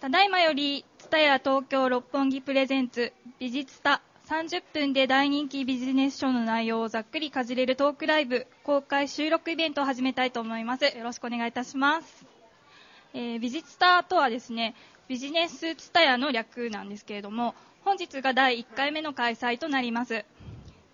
[0.00, 10.86] ただいまより、蔦屋東京六本木プレゼンツ美術タ30分で大人気ビジネス書の内容をざっくりかじれるトークライブ公開収録イベントを始めたいと思います。
[10.86, 12.24] よろしくお願いいたします。
[13.12, 14.74] えー、美術タとはですね、
[15.06, 17.54] ビジネス蔦屋の略なんですけれども、
[17.84, 20.24] 本日が第1回目の開催となります。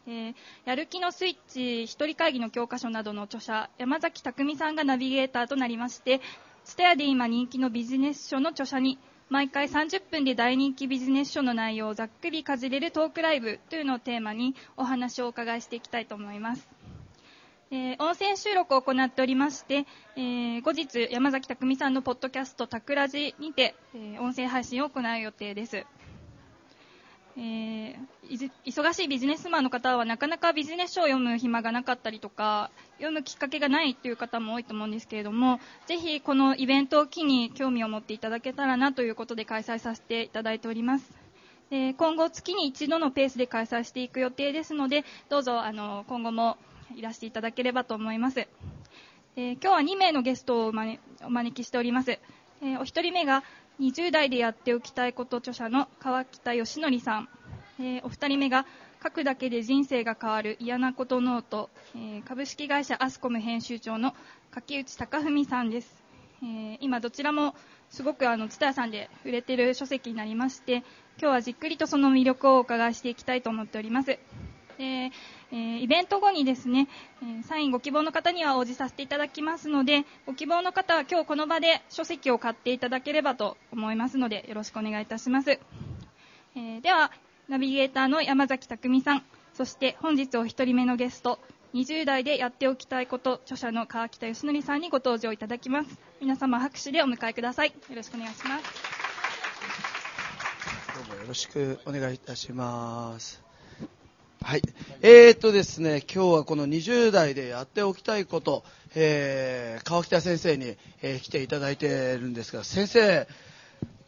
[0.09, 0.35] えー、
[0.65, 6.21] やる気のスイッチ一人会議の教科書などの著者山崎匠さんがナビゲーターとなりまして
[6.67, 8.99] ステアで今人気のビジネス書の著者に
[9.31, 16.69] 毎回30分で大人気ビジネス書の内容をざっくりかじれるトークライブというのをテーマにお話をお伺いしていきたいと思います。
[17.71, 25.87] えー、音声収録を行っておりまして、えー、後日山崎匠さんのポッドキャスト「タクラジ」にて、えー、音声配信を行う予定です。
[27.39, 41.13] えー、忙しいビジネスマンの方はなかなかビジネス書を読む暇がなかったりとか読むきっかけがないという方も多いと思うんですけれどもぜひこのイベントを機に興味を持っていただけたらなということで開催させていただいております。
[41.69, 46.57] で今後月に一度のペースで開催していく予定ですのでどうぞあの今後も
[46.95, 48.37] いらしていただければと思います。
[49.35, 52.19] で今日は2名のゲストをお招きしております、
[52.63, 53.45] えお一人目が
[53.81, 57.29] 20代でやっておきたいこと著者の川北義則さん、
[57.79, 58.67] えー、お二人目が
[59.03, 64.15] 書くだけで人生が変わる嫌なことノート、えー、株式会社アスコム編集長の
[64.51, 66.03] 柿内貴文さんです、
[66.43, 67.55] えー、今どちらも
[67.91, 70.85] すごくあの蔦屋さんで売れてる書籍になりまして今
[71.19, 74.19] 日はじっくりとその魅力をお伺いしていきたいと思っております
[74.79, 75.11] で、
[75.53, 76.89] え、イベント後にですね、
[77.23, 85.51] えサインご希望の方には応じさせていただきますので、ご希望の方は今日この場で書籍を買っていただければと思いますので、よろしくお願いいたします。
[85.51, 87.11] えー、では、
[87.49, 89.23] ナビゲーターの山崎匠さん、
[89.55, 91.39] そして本日お一人目のゲスト、
[91.75, 95.97] 20代でやっておきたいこと、著者の川北義則さんにご登場いただきます。
[96.21, 97.69] 皆様拍手でお迎えください。
[97.69, 98.65] よろしくお願いします。
[100.97, 103.41] どうもよろしくお願いいたします。
[104.43, 104.63] はい。
[105.03, 108.65] えー、っとですね、今日はこの20代でやっておきたいこと、
[108.97, 113.29] えー、川北先生に、えー、来ていただいてるんですが、先生、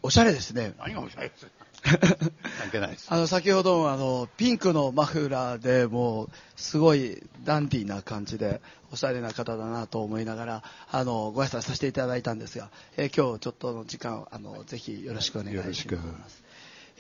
[0.03, 0.75] おしゃれですね。
[0.79, 1.47] 何がおしゃれです
[1.83, 3.07] 関係ないです。
[3.09, 15.67] あの、先ほど、あの、ピンクのマフラーで、もう、すごいダンディーな感じで、おしゃれな方だなと思いながら、あの、ご挨拶させていただいたんですが、えー、今日ちょっとの時間、あの、ぜひよろしくお願いします。
[15.67, 15.99] よろしく。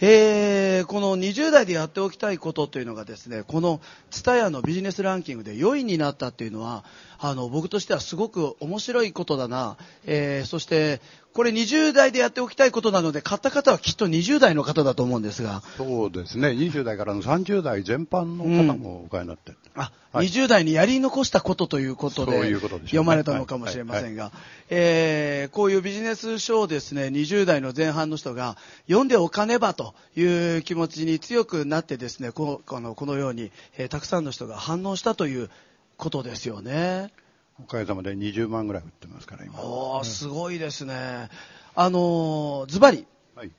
[0.00, 3.80] えー、この20代でやっておきたいことというのがですね、この
[4.12, 6.84] TSUTAYA のビジネスランキングで4位になったっていうのは、
[7.18, 11.00] あの、僕としてはすごく面白いことだな、えー、そして、
[11.34, 15.62] これ20代でやっておきたいことなので、買った方はきっと20代の方だと思うんですが。
[15.76, 19.52] そうですね、20代からの30代全般の方もお買いになって。
[19.52, 19.58] る。
[19.76, 24.32] うん、あ、はい、20代にやり残したことということで、読まれたのかもしれませんが、はい。
[24.32, 28.56] はい、えー、こういうビジネス書をですね、20代の前半の人が
[28.88, 35.50] 読んでおかねばという気持ちに強くなってですね、このこのように、えー、たくさんの人が反応したという
[35.98, 37.12] ことですよね。
[37.60, 39.60] おかげさまで20万ぐらい売ってますから今。
[39.60, 41.28] おすごいですね。
[41.74, 43.04] あのズバリ、
[43.34, 43.50] はい、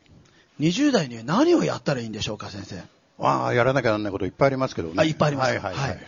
[0.59, 2.81] 20代に何をやったらいいんでしょうか先生。
[3.19, 4.95] ああやらなきゃならないこといっぱいありますけどね。
[4.97, 5.49] あいっぱいあります。
[5.49, 5.99] はいはい、はい、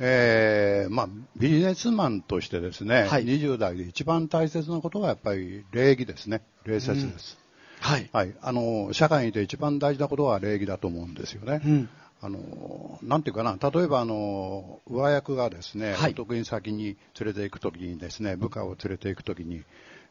[0.00, 6.40] えー、まあ、ビジネスマンとしてですね、はい、20代で一番大切なことはやっぱり礼儀ですね。
[6.64, 7.38] 礼節です、
[7.82, 11.88] うん、はい、はい、あの社会で一番大事なことは礼儀だと思うんですよね、うん
[12.20, 19.62] あの、なんていうかな、例えばあの、上役がですね、はい、お得意先に連れて行くときにですね、部下を連れて行くときに、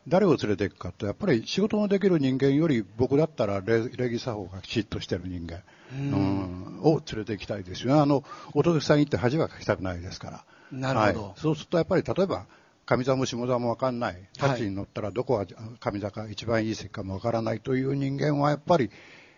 [0.08, 8.00] 誰を連れて行くかと、やっぱり仕事のできる人間より僕だったら礼儀作法がきちっとしてる人間、うん、を連れて行きたいですよね。
[8.00, 8.24] あの、
[8.54, 10.46] お得意さんに行って恥はかきたくないですから。
[10.72, 11.28] なるほど。
[11.30, 12.46] はい、そうするとやっぱり例えば、
[12.86, 15.46] 上座も下座も分かんない、タッチに乗ったらどこが
[15.80, 18.92] 上座か一番いい席かも分からないという人間はやっぱり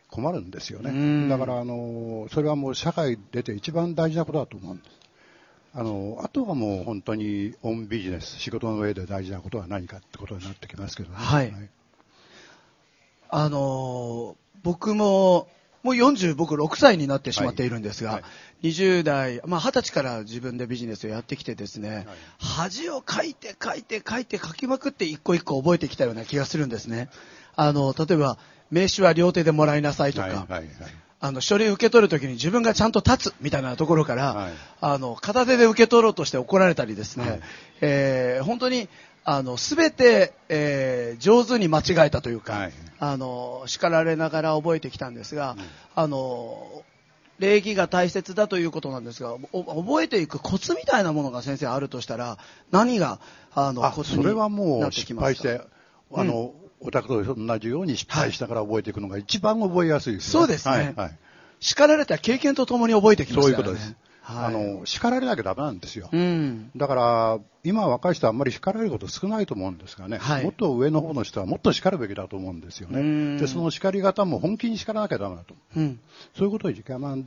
[0.10, 1.30] 困るんですよね。
[1.30, 4.98] だからあの、それはもう社会出て一番大事なことだと思うんです。
[5.74, 11.16] あの、あとはもう本当にオンビジネス、仕事の上で大事なことは何かってことになってきますけどね。
[11.16, 11.52] はい。
[11.52, 11.70] はい、
[13.30, 15.48] あの、僕も、
[15.84, 18.28] もう40、僕6歳になってしまっているんですが、はいは
[18.62, 22.08] い、20代、まあ20歳から自分でビジネスをやってきてですね、はい、
[22.40, 27.10] 恥をかいて書いて書いて書きまくって一個一個覚えてきたような気がするんですね。
[27.56, 28.38] あの、例えば、
[28.72, 30.68] 名刺は両手でもらいなさいとか、はいはいはい、
[31.20, 37.40] あの、書類受け取るときに自分がちゃんと立つみたいなところから、はい、あの、片手で受け取ろうとして怒られたりですね、はい、
[37.82, 38.90] えー、本当に、
[39.24, 45.58] あの、すべて、えー、上手に間違えたというか、はい、あの、叱られながら覚えてきたんですが、
[45.96, 46.84] あの、
[47.40, 52.38] 礼儀が大切だということなんですが、覚えていくコツみたいなものが先生あるとしたら、
[52.72, 53.20] 何が、
[53.54, 54.24] あの、コツになってきますか？
[54.24, 55.62] それはもう失敗して、
[56.14, 60.32] あの、うんお宅と同じように失敗しながら覚えていくのが一番覚えやすいですね。
[60.32, 60.76] そうですね。
[60.76, 61.18] はい、はい、
[61.60, 63.64] 叱られた経験とともに覚えてきますからね。
[63.66, 64.08] そういうことです。
[64.22, 66.10] はい、あの、叱られなきゃダメなんですよ。
[66.12, 73.40] うん、だから、今若い人はあんまり叱られること少ないと思うんですがね、はい、もっと上の方の人はもっと叱るべきだと思うんですよね。
[73.40, 75.56] で、その叱り方も本気に叱らなきゃダメだと。
[75.78, 76.00] うん、
[76.36, 76.74] そういうことが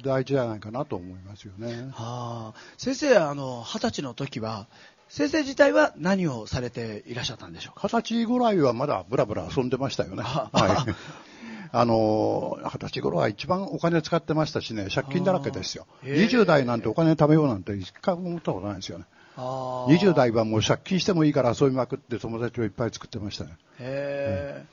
[0.03, 1.89] 大事じゃないかなと思いますよね。
[1.93, 4.67] はあ、先生、あの、二十歳の時は、
[5.11, 7.89] 先生自体は何をされていらっしゃったんでしょうか？
[7.89, 10.23] 二十歳ぐらいはまだブラブラ遊んでましたよね。
[10.23, 10.49] は
[10.89, 10.95] い。
[11.73, 15.87] あの、二十歳頃は一番お金使ってましたしね、借金だらけですよ。
[16.05, 19.05] 20代なんてお金貯めようなんて一回も思ったことないですよね。
[19.37, 23.51] 20代はもう借金してもいいから遊びまくって友達をいっぱい作ってましたね。
[23.81, 24.69] へえ、うん、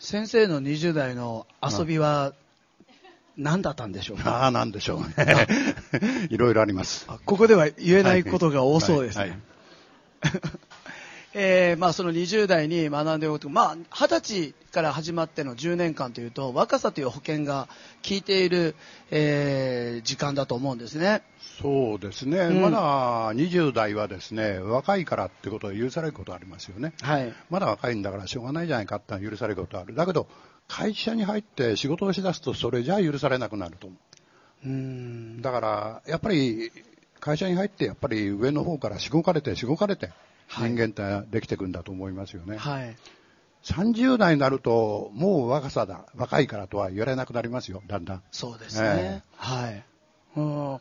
[0.00, 2.32] 先生の20代の遊びは、
[3.36, 4.42] 何だったんでしょうか？
[4.44, 5.14] ああ、なんでしょうね。
[6.30, 7.06] いろいろあります。
[7.24, 9.20] ここでは言えないことが多そうですね。
[9.22, 9.38] はいはい
[11.32, 17.68] えー、まあその20代に学んでおくと、まあ20歳から始まっての10年間というと、若さという保険が
[18.06, 18.74] 効いている、
[19.12, 21.22] えー、時間だと思うんですね。
[21.62, 26.94] そうですね、うん、まだ20代はですね、若いからってことは許されることありますよね。
[27.00, 27.32] はい。
[27.48, 29.94] まだ若いんだからしょうがないじゃないかって許されることある。
[29.94, 30.26] だけど、
[30.66, 33.96] 会社に入って仕事をしだすとそれじゃ許されなくなると思
[34.64, 34.68] う。
[34.68, 36.72] うんだから、やっぱり
[37.20, 40.10] 会社に入ってやっぱり上の方からしごかれてしごかれて
[40.48, 42.56] 人間ってできていくんだと思いますよね。
[42.56, 42.96] はい。
[43.62, 48.22] 30代になると、もう若さだ、若いからとは言われなくなりますよ、だんだん。
[48.32, 48.88] そうですね。
[48.88, 49.84] えー、はい。
[50.36, 50.80] うん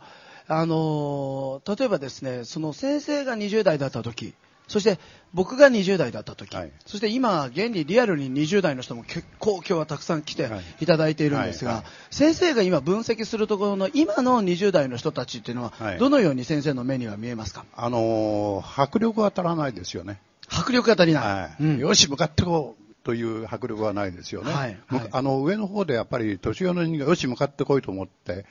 [0.52, 4.34] あの例えばですね、その先生が20代だった時、
[4.70, 5.00] そして
[5.34, 10.50] 僕が20代だった時、はい、そして今、現にリアルに20代の人も結構今日はたくさん来て
[10.80, 20.22] いただいているんですが、はいはい、先生が今分析するところの今の20代の人たちっていうのは、どのように先生の目には見えますか、あのー、迫力が足らないですよね。
[20.48, 21.64] 迫力が足りない。
[21.64, 22.90] うん、よし、向かってこう。
[23.04, 24.52] という迫力はないですよね。
[24.52, 24.78] はい、
[25.12, 28.46] あの上の方でやっぱり年上の人間がよし向かってこいと思って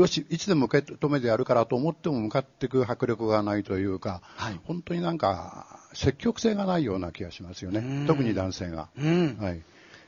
[0.00, 8.06] よし、いつでも受け止めてやるからと思っても向かっていく迫力がないというか、はい、本当になんか積極性がないような気がしますよね。
[8.06, 8.88] 特に男性が。
[9.40, 9.62] はい。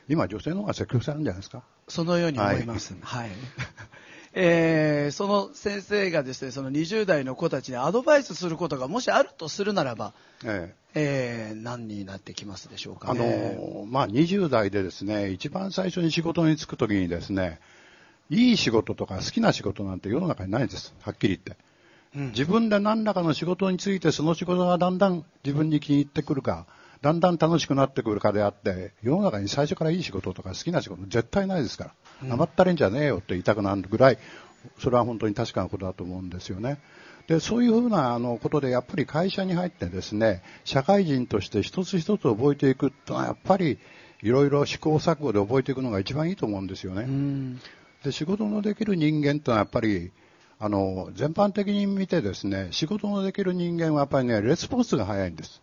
[0.07, 1.63] 今女性の方が積極性あるんじゃないですか？
[1.87, 2.95] そのように思います。
[3.01, 3.27] はい。
[3.27, 3.37] はい、
[4.33, 10.13] えー、その先生がですね、その20代の子たちにアドバイスすることがもしあるとするならば、
[10.45, 17.59] えええー、何になってきますでしょうか、ね、あの、まあ、20代でですね、一番最初に仕事に就くときにですね、
[18.31, 20.95] いい仕事とか好きな仕事なんて世の中にないです。
[21.01, 21.63] はっきり言って。
[22.15, 26.65] うん、自分で何らかの仕事についてその仕事がだんだん自分に気に入ってくるか、
[27.01, 31.93] だんだん楽しくなってくるかであって、世の中に最初からいい仕事とか好きな仕事絶対ないですか
[32.23, 34.17] ら、甘ったれんじゃねえよって言いたくなるぐらい、
[34.79, 36.79] それは本当に確かなことだと思うんですよね。
[37.27, 43.77] でそういうふうなあのことでやっぱり会社に入ってですね社会人として一つ一つ覚えていくというのはやっぱり
[44.21, 47.05] いろいろ試行錯誤で覚えていくのが一番いいと思うんですよね。
[48.03, 50.11] で仕事のできる人間というのはやっぱり
[50.59, 55.61] あの全般的に見てですね仕事のできる人間はやっぱりねレスポンスが早いんです。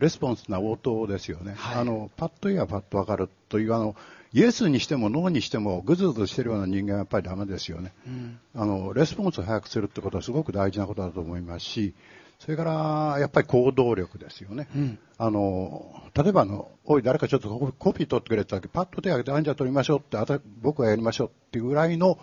[0.00, 3.94] レスポンスな応答ですよね、はい、あのパッと言えばパッと分かるというあの
[4.32, 11.94] イエスにしてもノーにしてもぐずぐずしてるような人間はやっぱりダメですよね、うん、あのレスポンスを早くするってことはすごく大事なことだと思いますし
[12.40, 22.18] それからやっぱり行動力ですよね、うん、あの例えばあのおい誰かちょっとコピー取ってくれた時パッと手を挙げてあんじゃ取りましょうって僕はやりましょうっていうぐらいの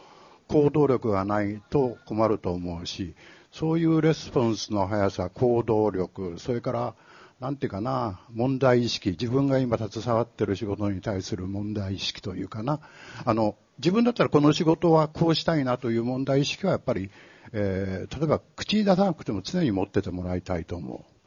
[0.47, 3.15] 行動力がないと困ると思うし
[3.51, 6.95] そういうレスポンスの速さ行動力それから
[7.39, 12.79] なんていうかな、問題意識、自分が今携わってる仕事に対する問題意識というかな、
[13.25, 17.12] あの、自分だったらこの仕事はこうしたいなという問題意識はやっぱり、
[17.53, 21.17] えー、例えば口に出さなくても常に持っててもらいたいと思う。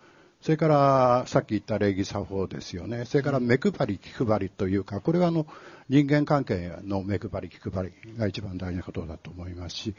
[0.42, 3.04] それからさっき言った礼儀作法ですよね。
[3.04, 5.46] それから目配り気配りというか、これはあの
[5.90, 9.94] 人間関係の目配り気配りが一番大事なことだと思いますし、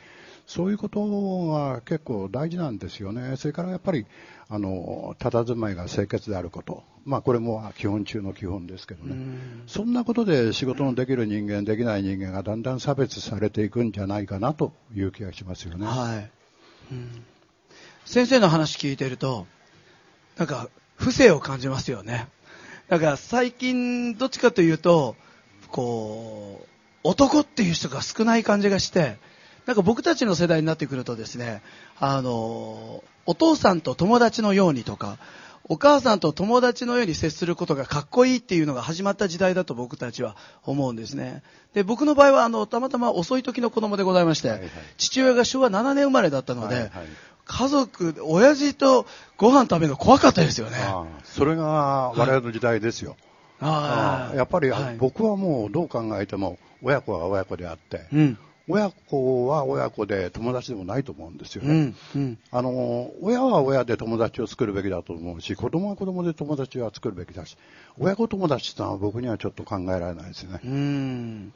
[0.47, 3.37] そういうことは結構大事なんですよね。
[3.37, 4.05] それからやっぱり、
[4.49, 6.83] あの、佇まいが清潔であること。
[7.05, 9.15] まあこれも基本中の基本ですけどね。
[9.67, 15.85] そんなことで仕事のできる人間、できない人間がだんだん差別されていくんじゃないかなという気がしますよね。
[15.85, 16.31] はい。
[16.91, 17.23] うん、
[18.05, 19.47] 先生の話聞いてると、
[20.37, 22.27] なんか、不正を感じますよね。
[22.89, 25.15] だから最近、どっちかというと、
[25.69, 26.67] こう、
[27.03, 29.17] 男っていう人が少ない感じがして、
[29.65, 31.61] なんか僕たちの世代になってくるとですね、
[31.99, 35.17] あの、お父さんと友達のようにとか、
[35.65, 41.43] お母さんと友達のように接することがかっこいいっていうのが始まった時代だと僕たちは思うんですね。
[41.73, 46.91] で、僕の場合はあの、たまたま遅い時の子供でございまして、はいはい、父親が昭和7年生まれだったので、はいはい
[47.43, 50.77] 家族、親父とご飯食べるの怖かったですよね。
[50.77, 53.17] ああそれが我々の時代ですよ。
[53.59, 58.37] やっぱり、はい、僕はもうどう考えても親子は親子であって、うん、
[58.71, 67.57] 親子は親子で友達でもないと思うんですよね、うんうん、あの親は親で友達を作るべきだと思うし子供は子供で友達は作るべきだし
[67.99, 70.59] 親子友達ってのは僕にはちょっと考えられないですね。
[70.63, 71.53] うん。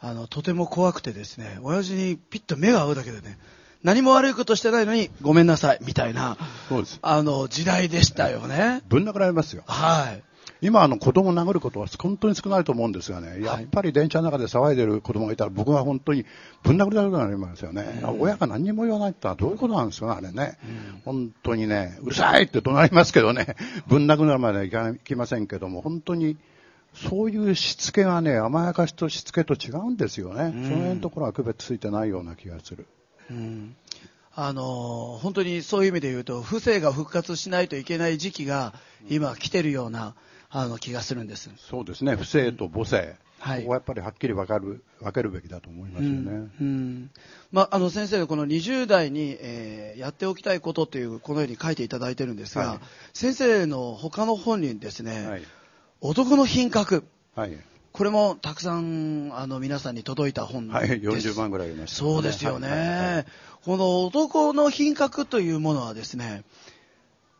[0.00, 3.38] あのとても怖くてですね親父にピッと目が合うだけでね
[3.82, 6.36] 何も悪いことしてないのにごめんなさいみたいな
[6.68, 6.98] そうです。
[7.02, 8.82] あの時代でしたよね。
[8.88, 9.64] ぶん殴られますよ。
[9.66, 10.22] はい
[10.66, 16.26] 今、あの子供を殴ることは本当に少ないと思うんですがね、やっぱり電車の中で騒いでる子供がいたら、僕は本当に
[16.64, 23.54] ぶん殴りたくなりますよね、親が何にも言わないってのはどういうことなんですか、あれね、うん、本当にね、うるさいって怒鳴りますけどね、
[23.86, 26.36] ぶん殴るまではいきませんけども、本当に。
[26.94, 30.44] そういうしつけがね、甘やかしとしつけと違うんですよね。
[30.44, 32.86] うん、その辺のところは区別ついてないような気がする。
[33.30, 33.76] うん。
[34.38, 38.74] あの本当にそういう意味で言うと、不正が復活しないといけない時期が
[39.08, 40.14] 今来てるような、
[40.50, 41.50] あの気がするんです。
[41.56, 47.10] そうですね、不正と母性、はい、ここはやっぱりはっきり分かる分けるべきだと思いますよね、うんうん。
[47.52, 52.78] まあ、あの先生、この20代に、えー、やっておきたいことという、このように書いていただいてるんですが、はい、
[53.12, 55.42] 先生の他の本にですね、はい、
[56.00, 57.56] 男の品格、はい、
[57.92, 60.76] これもたくさんあの皆さんに届いた本です。
[60.76, 63.26] はい、40万ぐらいありました、ね、そうですよね、
[63.64, 66.44] この男の品格というものはですね、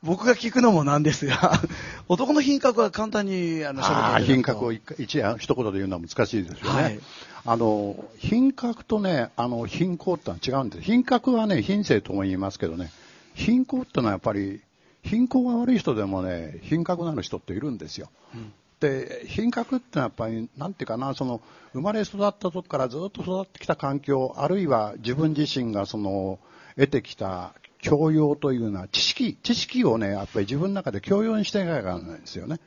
[0.03, 1.61] 僕が聞くのもなんですが、
[2.09, 6.83] 男の品格は簡単にあの喋って品格を一一一言で言うのは難しいですよね。
[6.83, 7.01] はい、
[7.45, 10.83] あの品格とね、あの貧困ってのは違うんです。
[10.83, 12.93] 品格はね、品性とも言いますけどね、
[13.35, 14.61] 貧困ってのはやっぱり
[15.03, 18.09] 貧困が悪い人でもね、品格のある人っているんですよ。
[18.35, 21.41] うんで品格ってのはやっぱりなんていうかなその
[21.73, 26.39] 生まれ育ったとこからずっと育ってきた環境あるいは自分自身がその
[26.77, 27.55] 得てきた
[27.87, 32.59] 教養というのは知識、知識をね、やっぱり自分の中で教養にしていかなきゃいけないんですよね。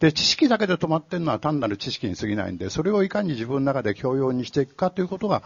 [0.00, 5.42] で、知識だけで止まってるのは単なる知識に過ぎないんで、それをいかに自分の中で教養にしていくかということが、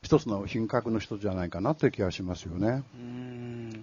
[0.00, 2.84] 一つの品格の一つじゃないかなという気がしますよね。
[2.94, 3.82] うん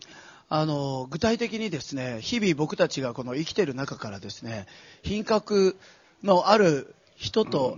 [0.49, 4.65] あの具体的にですね日々僕たちがこの生きてる中からですね
[5.01, 5.77] 品格
[6.23, 7.77] のある人と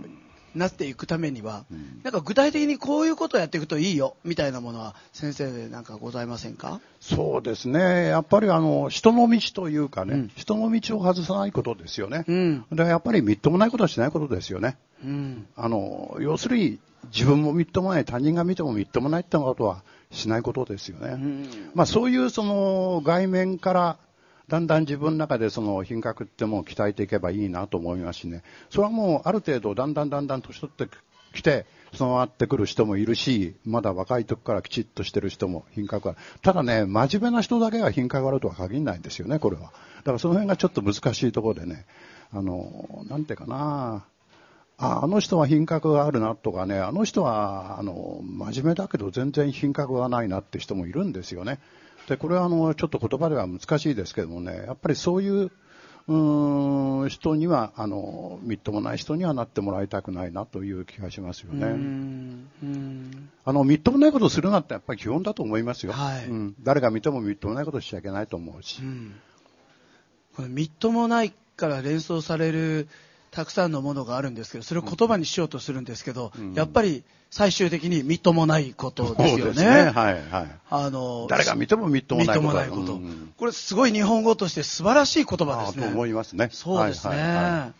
[0.54, 6.80] なっていくためには、うん、なんか具体的にこういうことをやっていくといいよみたいなものは先生でなんかございませんか？
[7.00, 8.06] そうですね。
[8.06, 16.78] やっぱりあの人の道というかね、うん、人の道を外さないことですよね、うん、でやっぱりみっともないことはしないことですよね、うん、あの要するに
[17.12, 21.16] 自分もみっともない他人が見てもみっともないってことはしないことですよね、
[21.74, 23.98] まあ、そういうその外面から
[24.48, 30.88] だんだん自分の中でその品格ってもう鍛えていけばいいなと思いますしね、それはもうある程度だんだんだんだん年取って
[31.34, 36.20] きて、備わってくる人もいるし、まだ若い時からきちっとしてる人も品格がある。
[36.42, 39.62] ただね、真面目な人だけが品格があるとは限らないんですよね、これは。
[39.62, 39.68] だ
[40.04, 41.86] からその辺がちょっと難しいところでね、
[42.32, 44.04] あの、なんていうかな、
[44.76, 51.60] ああの人は品格があるなとかね、あの人はあの真面目だけど全然品格がないなって人もいるんですよね。
[52.08, 55.50] でこれはあのちょっと言葉では難しいですけどもねやっぱりそういう
[56.06, 61.66] うん人にはあのみっともない人にはなってもらいたくないなという気がしますよね。
[63.46, 65.92] あのみっともないことをするなってやっぱり基本だと思いますよ。
[65.92, 68.82] はい、うん、誰が見てもみっともないことをしちゃいけないと思うし。
[68.82, 69.14] うん、
[70.36, 72.88] これみっともないから連想される
[73.34, 79.64] たくさんのものがあるんですけどそれを言葉にしようとするんですけど、うん、やっぱり最終的にみっともないことですよね。
[79.64, 80.50] ねはいはい。
[80.70, 82.54] あの誰が見てもみっともないこと。
[82.54, 85.86] ないこと、うん、これすごい日本語として素晴らしい言葉ですね。
[85.86, 86.48] と思いますね。
[86.52, 87.16] そうですね。
[87.16, 87.74] はいは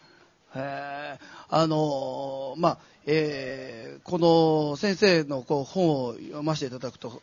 [0.56, 1.18] いはい、
[1.50, 7.22] あのまあえー、この先生のこう本を読ませていただくと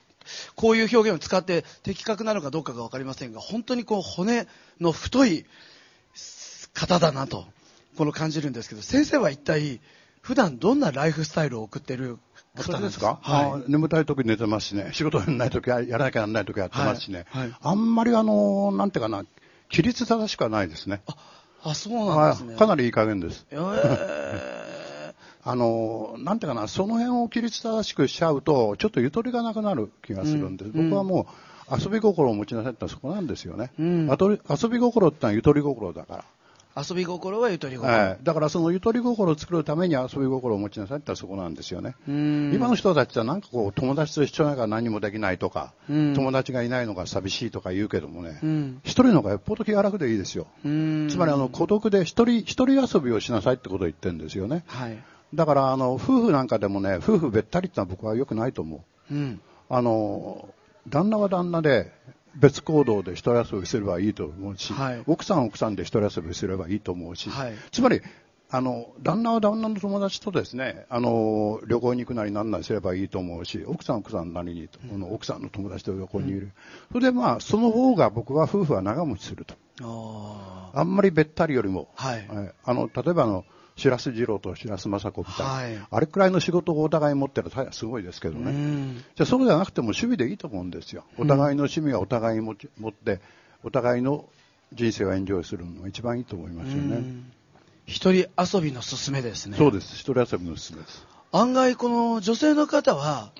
[0.55, 4.47] こういう表現を使って的確なのかどうかが分かりませんが本当にこう骨
[4.79, 5.45] の太い
[6.73, 7.45] 方だなと
[7.97, 9.81] この感じるんですけど先生は一体
[10.21, 12.19] 普段どんなライフスタイルを送ってる
[12.55, 14.91] 方ですか、はい、眠たい時寝てますしね。
[14.93, 17.41] 仕事やらない時はやらなきゃならない時はやってますしね、はい。
[17.43, 19.23] はい、あんまりあのなんていうかな
[19.71, 21.01] 規律正しくはないですね。
[21.07, 21.15] あ
[21.63, 22.55] あそうなんですね。
[22.55, 31.27] かなりいい加減です、えー、 あのなんていうかなその辺を規律正しくしちゃうとちょっとゆとりがなくなる気がするんで、うん、僕はも
[31.69, 36.25] う遊び心を持ちなさいってそこなんですよね、うん、遊び心ってのはゆとり心だから
[36.75, 41.95] 遊び心はゆとり心、はい、だからそのゆとり心を作るために遊び心を持ちなさいってそこなんですよね。
[42.07, 48.39] 今の人たちはなんかこう友達と一緒ながら何もできないとか友達がいないのが寂しいとか言うけどもね
[48.83, 50.47] 一人の方がよっぽど気が楽でいいですよ。
[50.63, 54.97] つまりあの孤独で一人一人遊びをしなさいってことを言ってるんですよね、はい、
[55.33, 60.49] だからあの夫婦なんかでもね夫婦べったりってのは僕はよくないと思う、うん、あの
[60.87, 61.91] 旦那は旦那で
[62.35, 68.01] 別行動で一人遊びすればいいと思うし、はい、奥さん奥さんで一人遊びすればいいと思うし、はい、つまり、
[68.53, 76.39] あの、旦那は旦那の友達とですね、あの、旅行に行くなりなんなりすればいいと思うし、奥さん奥さんなりに、この奥さんの友達と旅行にいる。
[76.39, 76.51] うん、
[76.91, 79.55] それでまあ、その方が僕は夫婦は長持ちすると。
[80.73, 82.27] あんまりべったりよりも、はい、
[82.65, 83.45] あの、例えばあの、
[83.81, 93.19] 白洲二郎と白洲雅子みたいな、はい、あれくらいの仕事をお互い持ってるらすごいですけどね、じゃあそうじゃなくても趣味でいいと思うんですよ、お互いの趣味はお互い持ち持って、
[93.63, 94.25] お互いの
[94.73, 97.03] 人生をエンジョイするのが一番いいと思いますよね。
[97.85, 99.57] 一人遊びのすすめですね。
[99.57, 99.95] そうです。
[99.95, 101.05] 一人遊びのすすめです。
[101.31, 103.31] 案外、この女性の方は、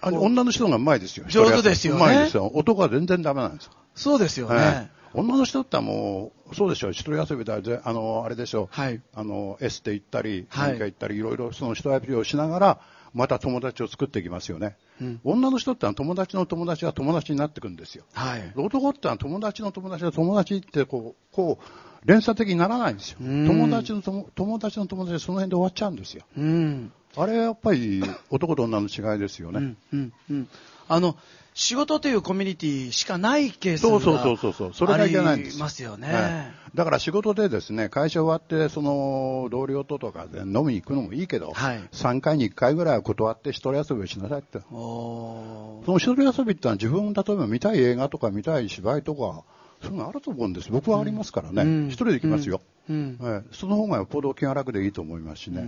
[0.00, 1.26] あ女の人がうまいですよ。
[1.28, 2.00] 上手ですよね。
[2.00, 2.50] うまいですよ。
[2.54, 3.72] 男は全然ダメなんですよ。
[3.94, 4.56] そうですよね。
[4.56, 12.80] はい女の人ってもう、そうでしょう、一人遊びだ、あの、あれでしょう、はい、あの、エステ行ったり、何か行ったり、いろいろその人遊びをしながら、
[13.14, 14.76] また友達を作っていきますよね。
[15.00, 18.04] うん、女の人ってのは友達の友達が友達になっていくんですよ。
[18.14, 23.18] はい、男ってのは友達の友達が友達ってこう、こう、連鎖的にならないんですよ。
[23.20, 26.24] 友達の友達の友達でその辺で終わっちゃうんですよ。
[26.36, 29.58] うん、あれはやっぱり男と女の違いですよね。
[29.58, 30.48] うんうんうん
[30.88, 31.16] あの、
[31.54, 35.58] 仕事というコミュニティしかないケースがそうそうそうそう、それがいけないんです。
[35.58, 44.60] ますよね、はい、だから仕事でですね、会社終わって、その同僚ととかで飲みに行くのもいいけど、はい、3回に1回ぐらいは断って一人遊びをしなさいって。
[44.70, 49.44] その一人遊びってのは自分、例えば見たい映画とか見たい芝居とか、
[49.82, 50.70] そういうのあると思うんです。
[50.70, 51.62] 僕はありますからね。
[51.62, 53.18] うん、一人で行きますよ、うん。
[53.20, 55.66] うん、その方がよっぽど気が楽でいいと思いますしね。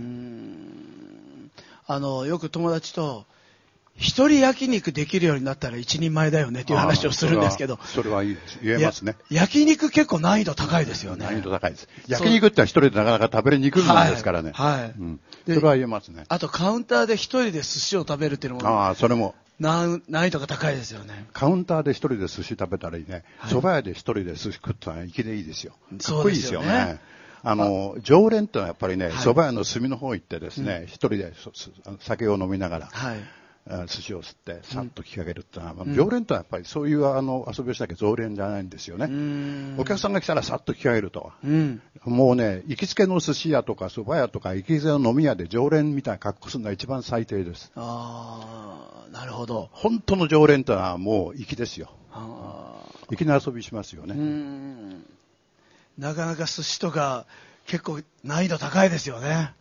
[1.85, 3.25] あの、よく友達と、
[3.97, 7.79] 一人焼肉できるようになったら一人前だよねっていう話をするんですけど。
[7.83, 8.59] それはいいです。
[8.61, 9.15] 言えますね。
[9.29, 11.25] 焼肉結構難易度高いですよね。
[11.25, 11.87] 難易度高いです。
[12.07, 14.51] 焼肉って一人でなかなか食べれにくいものですからね。
[14.53, 14.81] はい。
[14.81, 16.25] はいうん、それは言えますね。
[16.27, 18.67] あとカウンターで一人で寿司を食べるっていうのも。
[18.67, 19.33] ああ、それも。
[19.59, 21.27] 難易度が高いですよね。
[21.31, 23.23] カウンターで一人で寿司食べたらいいね。
[23.43, 25.71] 蕎麦屋で一人で寿司食ったら粋でいいですよ。
[26.03, 26.99] かっこいいですよね。
[27.43, 31.31] あの、常連ってのはやっぱりね、蕎麦屋の隅の方行ってですね、一人で
[32.01, 33.17] 酒を飲みながら、はい
[33.87, 39.75] 寿司を吸ってさっと着上げるってのは、うん、常連とはやっぱりそういうあの遊びをしなきゃ常連じゃないんですよね。
[39.79, 41.31] お客さんが来たらさっと着上げると。
[41.43, 47.71] うん、もうね、行きつけの寿司屋とか蕎麦屋とか行きつけの飲み屋で常連みたいな格好するのが一番最低です。
[47.75, 49.69] ああ、なるほど。
[49.71, 51.89] 本当の常連というのはもう粋ですよ。
[53.09, 54.15] 粋な遊びしますよね。
[55.97, 57.25] なかなか寿司とか
[57.65, 59.53] 結構難易度高いですよね。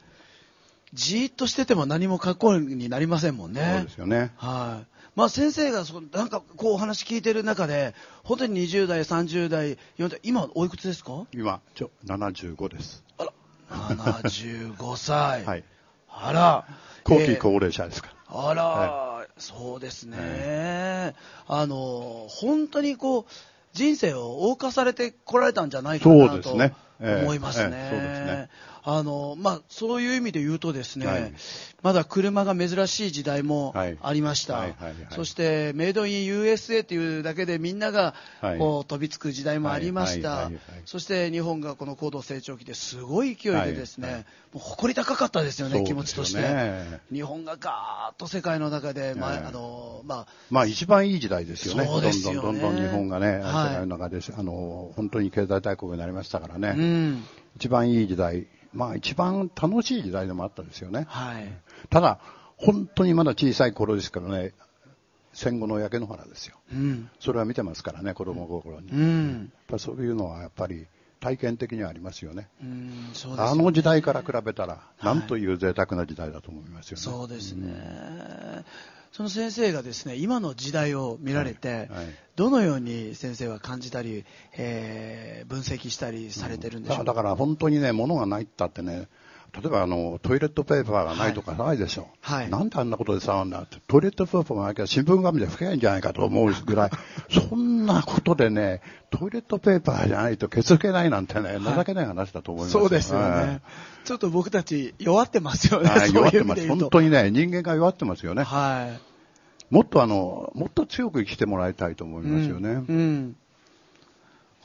[0.94, 3.74] じーっとしてても何も格好になりませんもんね。
[3.78, 4.32] そうですよね。
[4.36, 4.86] はい。
[5.16, 11.26] まあ先生がそなんかこうお話聞いてる中で、本当に20代、30代、40代、今おいくつですか？
[11.32, 13.04] 今、ちょ、75です。
[13.18, 13.32] あら、
[13.70, 15.44] 75歳。
[15.44, 15.64] はい。
[16.08, 16.64] あら。
[17.04, 18.48] 後期高齢者ですから。
[18.48, 23.24] あら、はい、そうですね、えー、あの、本当にこう、
[23.72, 27.70] 人生を謳歌されてこられたんじゃないかなと思いますね。
[27.70, 28.48] えーえー、そうですね。
[28.86, 31.32] あの、まあ、そういう意味で言うとですね、はい、
[31.82, 34.66] まだ車が珍しい時代もありました。
[35.10, 38.14] そして、メイドイン USA というだけでみんなが
[38.58, 40.50] こう飛びつく時代もありました。
[40.84, 47.00] そして日本がこの高度成長期ですごい勢いでですね、もう誇り高かったですよね、気持ちとして。
[47.10, 51.86] 日本がガーッと世界の中で、まあ、あの、まあ、まあ一番いい時代ですよね。
[51.86, 56.74] どんどんどんどん日本がね、世界の中で、あの、本当に経済大国になりましたからね。
[56.76, 57.24] うん、
[57.56, 58.46] 一番いい時代。
[58.74, 61.06] まあ一番楽しい時代でもあったんですよね。
[61.08, 61.52] はい。
[61.88, 62.18] ただ、
[62.56, 64.52] 本当にまだ小さい頃ですからね、
[65.32, 66.56] 戦後の焼け野原ですよ。
[66.72, 67.10] うん。
[67.20, 68.90] それは見てますからね、子供心に。
[68.90, 69.52] うん。
[69.52, 70.86] やっぱそういうのはやっぱり
[71.20, 72.48] 体験的にはありますよね。
[72.62, 77.02] うんそうです、ね、あの時代から比べたら、なんという贅沢な時代だと思いますよね。
[77.02, 78.64] そうですね。
[79.14, 81.88] うんその先生がですね今の時代を見られて、はいはい、
[82.34, 84.24] どのように先生は感じたり、
[84.56, 89.06] えー、分析したりされてるんでしょうか、うん、だから本当にね物がないったってね
[89.54, 93.76] 例えばあのトイレットペーパーがないとかないでしょ、はい、なんであんなことで騒んだって。
[93.86, 96.90] トイレットペーパーがなきゃ新聞紙で拭けないんじゃないかと思うぐらい。
[97.30, 103.60] そんなことでねトイレットペーパーじゃないとケツ拭けないなんてね、情けない話だと思います、そうですよね、
[104.04, 106.66] ちょっと僕たち弱ってますよね、弱ってます。
[106.66, 108.42] 本当にね人間が弱ってますよね。
[108.42, 109.14] はい。
[109.74, 113.36] もっとあのもっと強く生きてもらいたいと思いますよね、うん。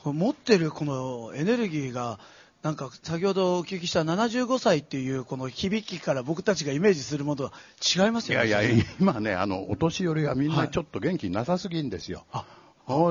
[0.04, 2.18] うん、持ってるこのエネルギーが
[2.62, 8.48] なんか先ほどお聞きした75歳っていうこの響きから僕たちがイメージするものは違いますよね。
[8.48, 12.26] いやいや、今ね、あの、お年寄りはみんなちょっと元気なさすぎんですよ。
[12.30, 12.44] は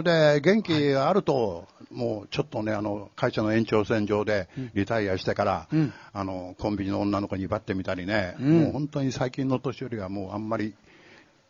[0.02, 10.76] い、で、元気があると、もうちょっとね、あの、会社の延長線上でリタイアしてから、うん、あの、コンビニの女の子に奪ってみたりね、うん、もう本当に最近の年寄りはもうあんまり、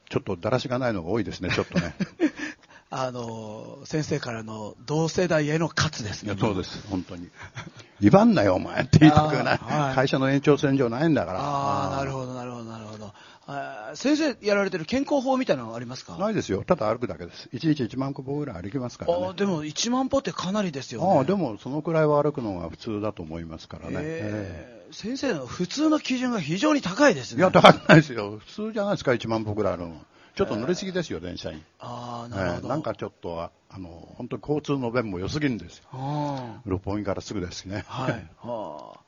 [0.09, 1.93] ちょっとだらしがないのが多いですね、ちょっとね。
[2.91, 6.35] あの、先生からの同世代への喝ですね。
[6.39, 7.29] そうです、本当に。
[8.01, 9.57] 威張んなよ、お前って言いたくない。
[9.57, 11.39] はい、会社の延長線上ないんだから。
[11.41, 13.13] ああ、なるほど、なるほど、なるほど。
[13.95, 16.17] 先生やられてる健康法みたいなのありますか？
[16.17, 16.63] ないですよ。
[16.63, 17.49] ただ歩くだけです。
[17.53, 19.27] 1日1万歩ぐらい歩きますからね。
[19.29, 21.19] あでも1万歩ってかなりですよね。
[21.19, 23.95] あでもそのくらいは歩くのが普通だと思いますからね。
[23.99, 27.39] えー、先生の普通の基準が非常に高いですね。
[27.39, 28.39] いや、高くないですよ。
[28.39, 29.93] 普通じゃないですか、1万歩ぐらいの。
[30.35, 31.63] ちょっと乗りすぎですよ、電車に。
[31.79, 35.83] ああ、なるほど、えー、なんかちょっと、あの、本当に交通の便も良すぎるんですよ。
[36.65, 37.83] 六本木からすぐですね。
[37.87, 38.29] はい。
[38.41, 38.99] はあ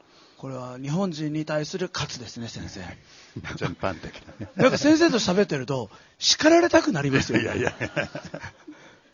[0.42, 2.82] これは日本人に対する喝ですね、先生。
[3.58, 4.52] 全般的な、ね。
[4.56, 7.44] なんか先生と喋ってると、叱られたくなりますよ、ね。
[7.44, 7.74] いやいや。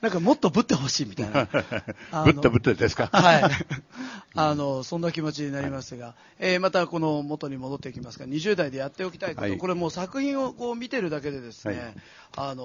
[0.02, 1.46] なんかもっとぶってほしいみたいな。
[2.24, 3.08] ぶってぶってですか？
[3.12, 3.44] はい。
[4.36, 11.94] あの、そんな気持ちになりますが、はい、えー、またこの元に戻っていきますが、20代でやっておきたいこと、はい、これもう作品をこう見てるだけでですね、はい、
[12.52, 12.64] あの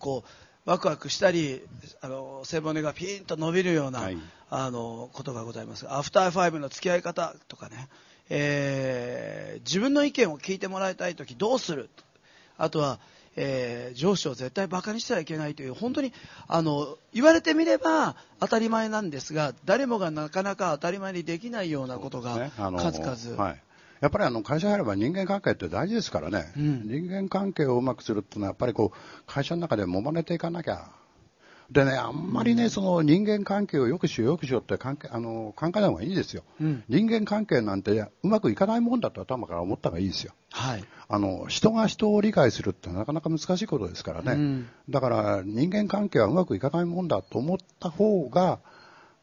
[0.00, 1.62] こう、ワクワクしたり、
[2.00, 4.18] あの背骨がピーンと伸びるような、はい、
[4.50, 7.88] あのことがございますアフターファイブの付き合い方とかね、
[8.30, 11.90] えー、自分の意見を聞いてもらいたいときどうする？
[12.56, 12.98] あとは、
[13.36, 16.12] えー、上司を絶対バカにしてはいけないという本当に
[16.46, 23.60] あの言われてみれば当たり前なんですが誰もがなかなか当たり前にできないようなことが数々、はい。
[24.00, 30.90] やっぱりあの会社入れば人間関係って大事ですからね、うん、人間関係をうまくするっていうのは、やっぱりこう会社の中で揉まれていかなきゃ。
[31.70, 48.60] でね、あんまりね、その人間関係をよくしよう、よくしようって関係あの考えない方がいいですよ、うん、人間関係なんてうまくいかないもんだと頭から思った方がいいですよ、はい、あの人が人を理解するってなかなか難しいことですからね、うん、だから人間関係はうまくいかないもんだと思った方が、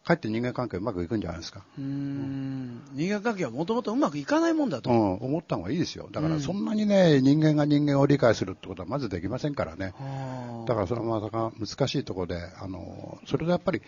[0.03, 1.63] かえって人間関係うまくいくんじゃないですか。
[1.77, 6.09] うん、人間関係はもともとうまくいかないもんだと、うん、思った方がいいですよ。
[6.11, 9.93] だからそんなにね、うん、人間が人間を理解するってことはまずできませんからね。
[10.67, 13.81] だからそれはまた難しいところで、あの、それでやっぱり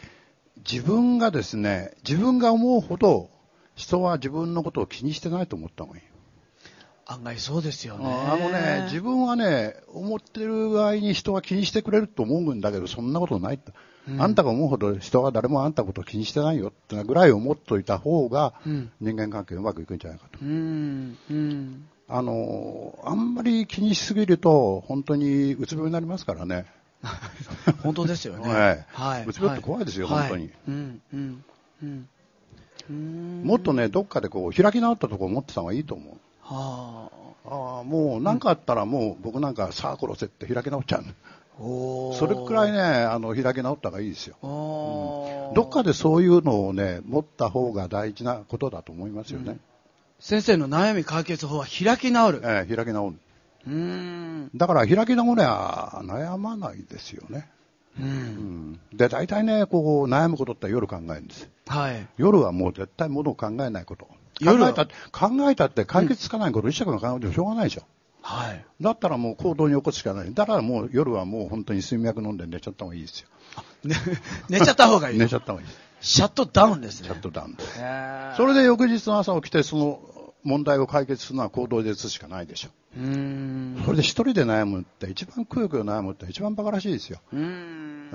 [0.70, 3.30] 自分がですね、自分が思うほど
[3.76, 6.13] 人は自分のことを気にしてないと思った方がいい。
[7.06, 8.06] 案外そうですよね。
[8.06, 13.60] あのね、自分はね、思ってる場合に人は気にしてくれると思うんだけど、そんなことない
[14.06, 18.54] うん、あんたが思うほど人は誰もあんたのことを気にしてないよってぐらい思っといた方が、
[19.00, 20.40] 人間関係うまくいくんじゃないかと。
[20.42, 26.66] うんうん、あの、あんまり気にしすぎると、本当にうつ病になりますからね。
[27.84, 28.48] 本当ですよね。
[28.52, 28.86] はい。
[28.92, 30.52] はい、うつ病って怖いですよ、はい、本当に。
[30.68, 31.44] うんうん
[32.90, 36.18] うん、もっとね、どっかでこう開き直ったところを持ってた方がいいと思う。
[36.44, 37.10] は
[37.46, 41.04] あ、あもう何かあったらもう僕なんかさあ殺せって開き直っちゃう。
[41.60, 45.54] それくらいね、あの、開き直った方がいいですよ、うん。
[45.54, 49.52] どっかでそういうのをね、持った方が大事なことだと思いますよね。
[49.52, 49.60] うん、
[50.20, 52.42] 先生の悩み解決法は開き直る。
[52.44, 53.18] ええ、開き直る。
[53.66, 57.50] うんだから開き直りゃ悩まないですよね。
[58.00, 61.50] うん、うん、で、大体ね、こう、悩むことって夜考えるんです。
[61.68, 62.08] はい。
[62.18, 64.08] 夜はもう絶対ものを考えないこと。
[64.44, 67.84] 考えた考えたって解決つかないこと、一尺の考えてもしょうがないでしょ。
[68.22, 68.66] はい。
[68.82, 70.34] だったらもう行動に起こすしかない。
[70.34, 73.28] だからもう夜はもう本当に睡眠薬飲んで寝ちゃった方がいいですよ。
[73.84, 73.96] ね、
[74.50, 75.80] 寝ちゃった方がいい 寝ちゃった方がいいです。
[76.02, 77.08] シャットダウンですね。
[77.08, 77.80] シャットダウンです。
[78.38, 80.00] それで翌日の朝起きてその
[80.44, 82.70] 問題を解決するのは行動で移すしかないでしょ。
[82.98, 87.20] うんそれで一人で悩むって一番くよくよ悩むって一番バカらしいですよ。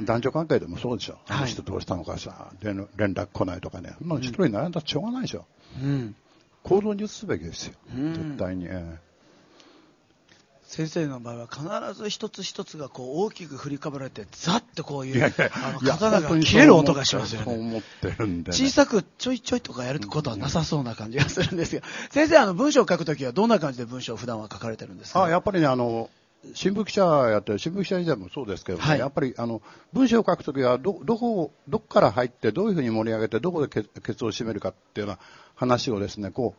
[0.05, 1.19] 男女関係でもそうでしょ。
[1.29, 3.97] あの人どうしたのかさ、連絡来ないとかね。
[4.01, 5.47] まあ一人悩んだらしょうがないでしょ。
[5.83, 6.15] うん、
[6.63, 7.75] 行動に移すべきですよ。
[7.95, 8.69] 絶対に。
[10.69, 17.83] 先生の場合は必ず一つ一つがこう大きく振りかぶられてザッとこういうあの刀が切れる音がしますよね。
[18.51, 25.25] 小さくちょいちょいとかやることはなさそうな感じがするんですが、先生あの文章を書くときはどんな感じで文章を普段は書かれてるんですか？
[25.25, 26.11] あやっぱりねあの
[26.53, 29.63] 新聞記者やって新聞記者時代もそうですけど、ねはい、やっぱりあの
[29.95, 35.19] 文章を書くときはどどこどこから入ってどういうふうに盛り上げてどこでケツを締めるかっていうような
[35.55, 36.55] 話をですねこ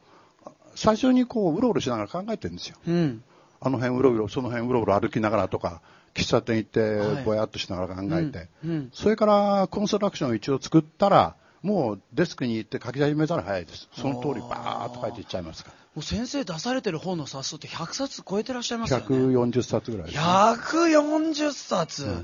[0.47, 2.77] う最初にこううろうろしながら考えてるんですよ。
[2.87, 3.23] うん
[3.61, 5.81] あの辺うろうろ、その辺うろうろ歩きながらとか、
[6.13, 13.89] 喫茶店行ってぼやっとしながら考えて、はいうんうん、それからコンストラクションを一応作ったら、もうデスクに行って書き始めたら早いです。
[13.93, 15.75] その通りバーッと書いていっちゃいますから。
[15.95, 19.05] もう先生出されてる本の冊数って100冊超えてらっしゃいますよね。
[19.05, 20.13] 140冊ぐらい、ね。
[20.13, 22.19] 140冊、うん、へ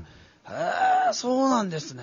[1.10, 2.02] え、そうなんですね。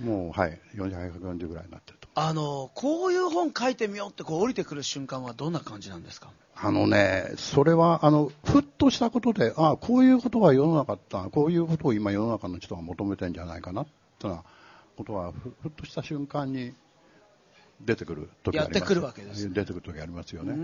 [0.00, 2.08] もう、はい、440ぐらいになってると。
[2.16, 6.30] あの、こういう本書いてみようってこう降りてくる瞬間はどんな感じなんですか？
[6.56, 13.86] あのね、それは、あの、ふっとしたことで、ああ、こういうことは世の中だ、こういうことを今世の中の人が求めてるんじゃないかな、っ
[14.18, 14.42] てな
[14.96, 16.72] ことはふ、ふっとした瞬間に
[17.80, 18.78] 出てくる時あります。
[18.78, 20.54] やってくるわけです、ね、出てくる時ありますよね。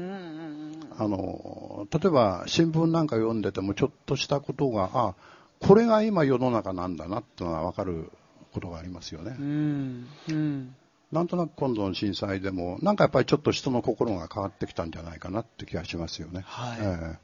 [0.96, 5.14] あの、例えば新聞なんか読んでてもちょっとしたことが、あ
[5.60, 8.10] これが今世の中なんだなっていうのが分かる
[8.52, 9.36] ことがありますよね。
[9.38, 10.74] うんうん、
[11.12, 16.42] なんとなく今度の震災でも、なんかやっぱりちょっと人の心が変わってきたんじゃないかなって気がしますよね。
[16.46, 17.16] はい、えー、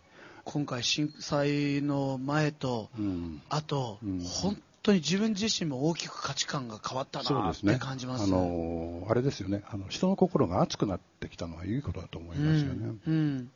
[0.45, 9.63] 今回震災の前と、うん、後、うん、本当に自分自身も大きく価値観が変わったなって感じます、ね、あのあれですよね。
[9.69, 12.95] あの人の心が熱くなってきたのはいいことだと思いますよね。
[13.07, 13.51] うん、うん。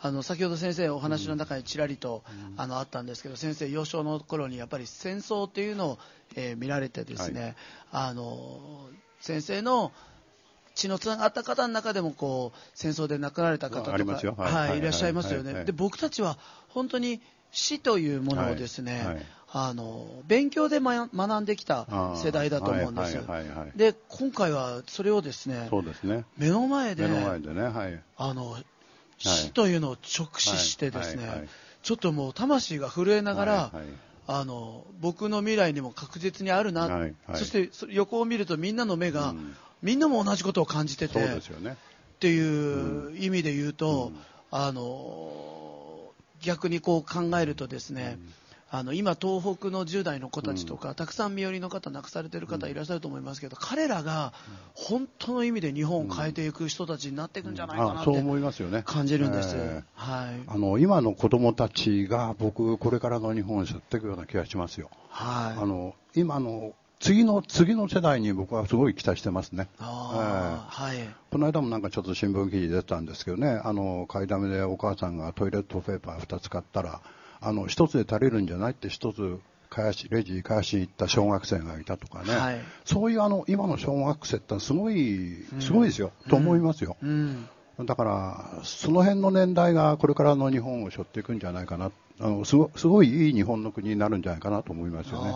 [0.00, 2.22] あの先ほど先生お話の中にちらりと、
[2.52, 5.98] うん、あのあったんですけど先生幼少の頃にやっぱり戦争っていうのを、
[6.36, 7.54] えー、見られてですね、はい、
[8.10, 8.90] あの
[9.24, 9.90] 先生の
[10.74, 13.92] 血のつながった方の中でもこう戦争で亡くなられた方とか、
[14.42, 14.82] はい、はい、い。
[14.82, 16.36] らっしゃいますよね、で僕たちは
[16.68, 21.86] 本当に死というものをですね、あの勉強で、ま、学んできた
[22.22, 23.18] 世代だと思うんです、
[23.76, 25.68] で今回はそれをですね
[26.04, 26.24] ね。
[26.36, 28.58] 目の前で目の前でね、はい、あの
[29.16, 31.48] 死というのを直視してですね、
[31.82, 33.72] ちょっともう魂が震えながら、
[34.26, 41.76] あの僕の未来にも確実にあるな、はいはい、そして横を見るとみんなの目が、うん、みんなも同じことを感じてて、ね、っ
[42.18, 44.18] ていう意味で言うと、うん、
[44.50, 48.32] あの逆にこう考えるとですね、うん
[48.76, 54.32] あの今、東北の10代の子たちとか、うん、たくさん身寄りの方、亡くされている方いらっしゃると思いますけど、うん、彼らが
[54.74, 58.82] 本当の意味で日本を変えていく人たちになっていくんじゃないかなって、そう思いますよね。
[58.84, 64.90] 感じるんです、えー、はい、あの今の子供たちが僕、これからの日本を背負っていくような気がしますよ。
[65.08, 69.68] はい、あの今の次の次の世代に僕はすごい期待してますね。
[69.78, 70.96] あえー、はい、
[71.30, 77.00] この間もなんかちょっと新聞記事出たんですけどね、あの買いだめでお母さんがトイレットペーパー2つ買ったら、
[77.44, 79.38] あの一つで足りるんじゃないって一つ
[79.70, 87.48] 返しレジ返しに行った小学生がいたとかね、はい、そういうあの今の小学生ってすごい、すごいですよ、うん、と思いますよ、うん。
[87.78, 91.90] うん、だからその辺の年代がこれからの日本を背負っていくんじゃないかな。
[92.20, 95.32] あのすごすごいいい日本の国になるんじゃないかなと思いますよね。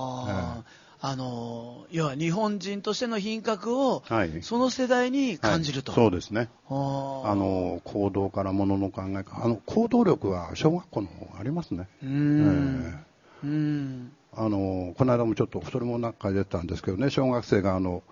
[1.01, 6.49] あの要は日本人としての品格を、はい、その世代に感じると、はい、そうですね。
[6.69, 6.73] あ
[7.35, 11.89] の行動からものの考えあの行動力は小学校の方がありますね。
[12.03, 13.05] うん、
[13.43, 14.13] えー、うん。
[14.35, 17.11] あのこの間もちょっとそれも中出たんですけどね。
[17.11, 18.03] 小学生があの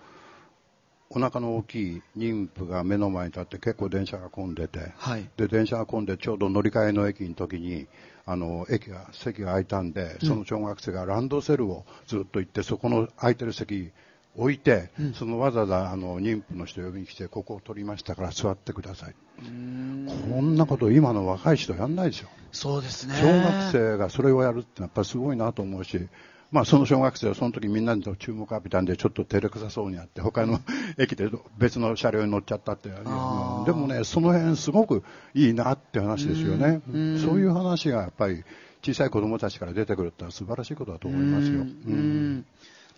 [1.09, 7.87] お腹の大きい妊婦が目の前に立って結構電車が混んでて、はい、で電車が混んでちょうど乗り換えの駅の時に
[8.29, 13.91] あの駅が席が空いたんで、その小学生がランドセルをずっと行ってそこの空いてる席
[14.35, 19.15] 置いて、うん、そのわざわざあの妊婦の人呼びに来てここを取りましたから座ってください。
[19.39, 22.29] こんなこと今の若い人やんないですよ。
[22.51, 23.15] そうですね。
[23.15, 26.07] 小学生がそれをやるってやっぱりすごいなと思うし
[26.51, 30.61] まあ、その小学生はその時みんなに注目を浴びたんでちょっと照れくさそうにあって他の
[30.97, 32.95] 駅で別の車両に乗っちゃったってで
[33.71, 36.81] もねその辺すごくいいなって話ですよね。
[37.19, 38.43] そういう話がやっぱり
[38.81, 41.61] 小さい子供たちから出てくるってのは素晴らしいことだと思いますよ。
[41.61, 42.45] うん。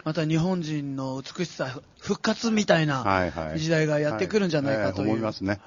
[0.03, 5.59] また日本人の美しさ復活みたいな時代がやってくるんじゃないかという、はいはい、思いますね。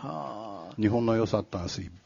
[0.79, 1.57] 日本の良さって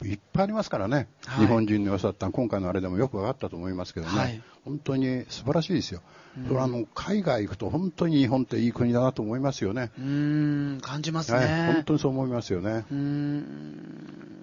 [0.06, 6.00] いっぱいありますからね、はい、日本人の良さって今回のあれでもよく分かったと思いますけどね、はい、本当に素晴らしいですよ、
[6.38, 9.90] うん、それあの海外行くと本当に日本っていい国だなと思いますよね。
[9.98, 12.84] うん感じますね、はい、本当にそう思いますよね。
[12.90, 14.35] うん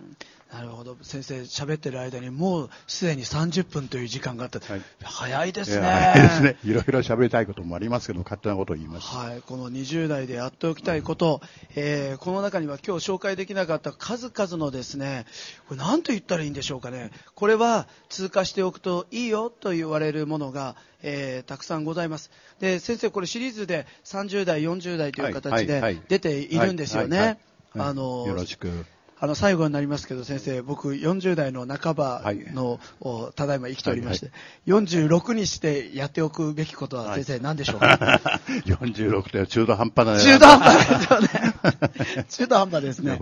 [0.53, 0.95] なるほど。
[1.01, 5.87] 先生喋ってる間にもうすでに30分という時間があった、はい、早いですね。
[5.87, 6.57] 早いですね。
[6.63, 9.07] いろいろ喋りたいこともありますけど勝手なことを言います。
[9.07, 9.41] はい。
[9.41, 11.41] この20代でやっておきたいこと、
[11.75, 15.25] えー、この中には今日紹介できなかった数々のですね
[15.67, 17.09] これ何と言ったらいいんでしょうかね。
[17.33, 22.29] これは通過しておくといいよと言われるものが、えー、たくさんございます。
[22.59, 27.39] で先生これシリーズで30代40代という形で出ているんですよね、
[27.75, 28.85] あのよろしく
[29.23, 32.21] あの最後になりますけど先生僕40代の半ば
[32.53, 34.31] の、はい、ただいま生きておりまして、は
[34.67, 37.79] いはい、46にしてやっておくべきことは先生何でしょう？
[37.79, 42.25] か、はい、46って中途半端な中途半端ですよね。
[42.27, 43.17] 中途半端ですね。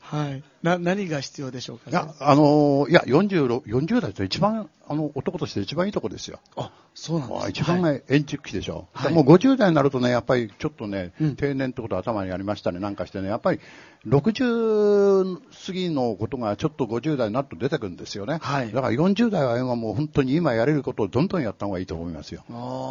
[0.00, 13.60] はいな何が必要でしょうかいやあのいや40 40代って一番あの男として一番いいとこですよあそうなんです、ね、一番が延畜期でしょ、はい、もう50代になるとねやっぱりちょっとね、うん、定年ってこと頭にありましたねなんかしてねやっぱり
[14.06, 18.38] 60過ぎのことがちょっと50代になると出てくるんですよね。
[18.42, 18.72] はい。
[18.72, 22.44] だから40代は今もう本当に今やれることをどんどんやった方がいいと思いますよ。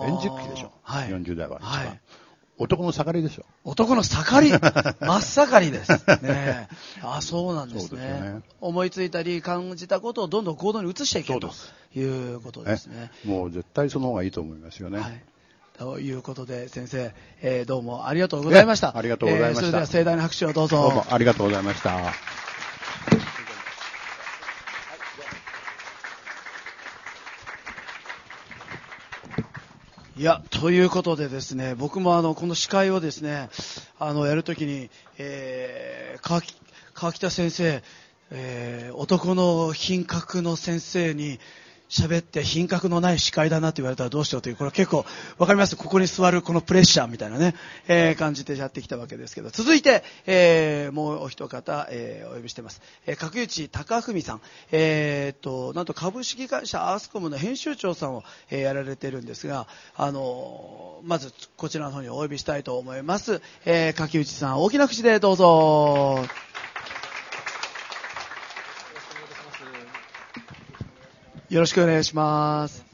[0.08, 0.72] 円熟期でしょ。
[0.84, 1.10] はい。
[1.10, 1.72] 40代は一番。
[1.72, 2.02] はい
[2.62, 3.46] 男の盛りでしょ。
[3.64, 4.52] 男の盛り？
[5.02, 5.92] 真っ盛りです。
[6.22, 6.68] ね
[7.02, 8.42] あ、そうなんですねね。
[8.60, 11.52] 思いついたり感じたことをどんどん行動に移していけると
[11.96, 12.02] い
[12.36, 13.10] うことですね。
[13.26, 15.00] もう絶対その方がいいと思いますよね。
[15.00, 15.24] はい
[15.80, 18.96] ということで、先生、えー、どうもありがとうございました。
[18.96, 19.62] ありがとうございました。
[19.62, 20.84] えー、それでは盛大な拍手をどうぞ。
[20.84, 22.14] どうもありがとうございました。
[30.22, 33.50] いや、ということでですね、僕もあの、この司会をですね、
[33.98, 36.44] あの、やるときに、えー、川
[36.94, 37.82] 川北先生、
[38.30, 41.40] えー、男の品格の先生に、
[41.92, 45.06] 喋って品格のない司会だなって言われたらどうしようという、これは結構
[45.38, 45.76] わかります？
[45.76, 47.54] ここに座るこのプレッシャーみたいなね、
[47.90, 52.82] えー、感じでやってきたわけですけど、続いて、えー、もうお一方、えー、お呼びしてます。
[53.06, 63.42] えー、角内隆文さん、えー、と、なんと株式会社アースコムの編集長さんを、えー、やられてるんですが、あのー、まずこちらの方にお呼びしたいと思います。
[63.66, 66.26] えー、角内さん、大きな口でどうぞ。
[71.52, 72.86] よろしくお願いします。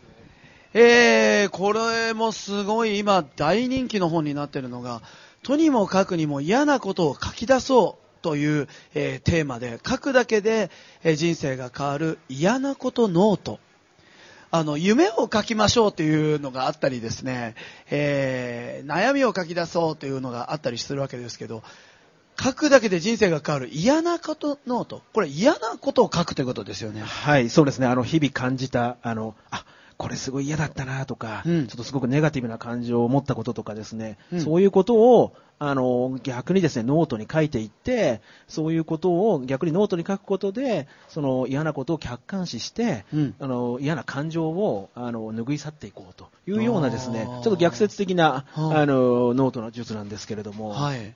[0.73, 5.03] えー、これもすごい今大人気の本になっているのが、
[5.43, 10.71] とにもかくにも嫌なことを書き出そうという、えー、テーマで、書くだけで、
[11.03, 13.59] えー、人生が変わる嫌なことノート。
[14.49, 17.53] あの、夢を書きましょうというのがあったりですね、
[17.91, 21.61] えー、悩みを書き出そうというのがあったりするわけですけど、
[22.39, 25.01] 書くだけで人生が変わる嫌なことノート。
[25.13, 27.01] これ嫌なことを書くということですよね。
[27.01, 27.87] はい、そうですね。
[27.87, 29.65] あの、日々感じた、あの、あ、
[29.97, 51.15] これすごい嫌だったなとか、うん、ちょっとすごくネガティブな感情を持ったこととかですね、うん、そういうことを、あの、逆にですね、ノートに書いていって、そういうことを逆にノートに書くことで、その嫌なことを客観視して、うん、あの、嫌な感情を、あの、拭い去っていこうというようなですね、ちょっと逆説的な、あの、ノートの術なんですけれども、はい。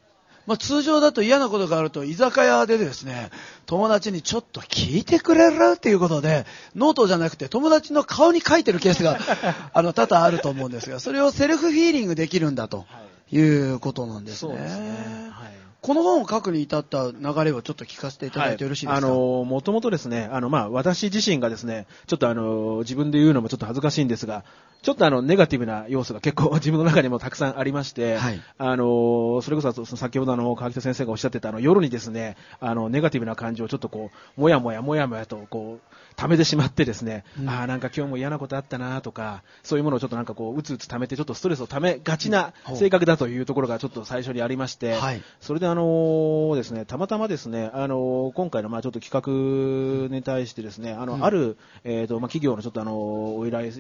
[0.52, 3.30] まあ、通常だと嫌なことがあると居酒屋でですね、
[3.66, 9.18] 友達にちょっと聞いてくれるっていうことで、ノートじゃなくて友達の顔に書いてるケースが、
[9.74, 12.86] あの、多々あると思うんですが、それをセルフヒーリングできるんだと
[13.32, 14.52] いうことなんですね。
[14.52, 15.32] そうですね。
[15.32, 24.44] はいこの本を書くに至った流れをちょっと聞かせていただいてよろしいですか、はい、あの、もともとですね、あの、まあ、私自身がですね、ちょっとあの、自分で言うのもちょっと恥ずかしいんですが、
[24.82, 53.72] ちょっとあの、ネガティブな要素が結構 自分の中にもたくさんありまして、はい、あの、それこそ先ほどあの、川北先生がおっしゃってたあの、夜にですね、あの、ネガティブな感情をちょっとこう、もやもやもやもやと、こう、溜めてしまってですね、うん、ああ、なんか今日も嫌なことあったなとか、そういうものをちょっとなんかこう、うつうつ溜めて、ちょっとストレスを溜めがちな性格だというところがちょっと最初にありまして、はい、それであのー、ですね、たまたまですね、あのー、今回のまあちょっと企画に対してですね、あの、うん、ある、えっ、ー、と、まあ企業のちょっとあのお依頼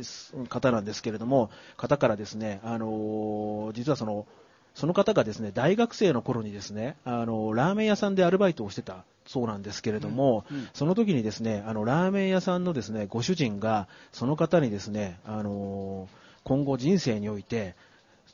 [0.47, 4.25] 方なんですけれども、方からですね、あの実はその、
[4.73, 16.07] その方がですね、大学生の頃にですね、あの、ラーメン屋さんでアルバイトをしてたそうなんですけれども、うんうん、その時にですね、あの、ラーメン屋さんのですね、ご主人が、その方にですね、あの、
[16.43, 17.75] 今後人生において、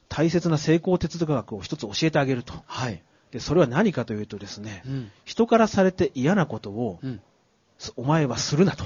[0.10, 2.54] 大切な成功哲学を一つ教えてあげると。
[2.66, 3.02] はい。
[3.32, 7.00] で、それは何かというとですね、うん、人からされて嫌なことを、
[7.96, 8.86] お前はするなと。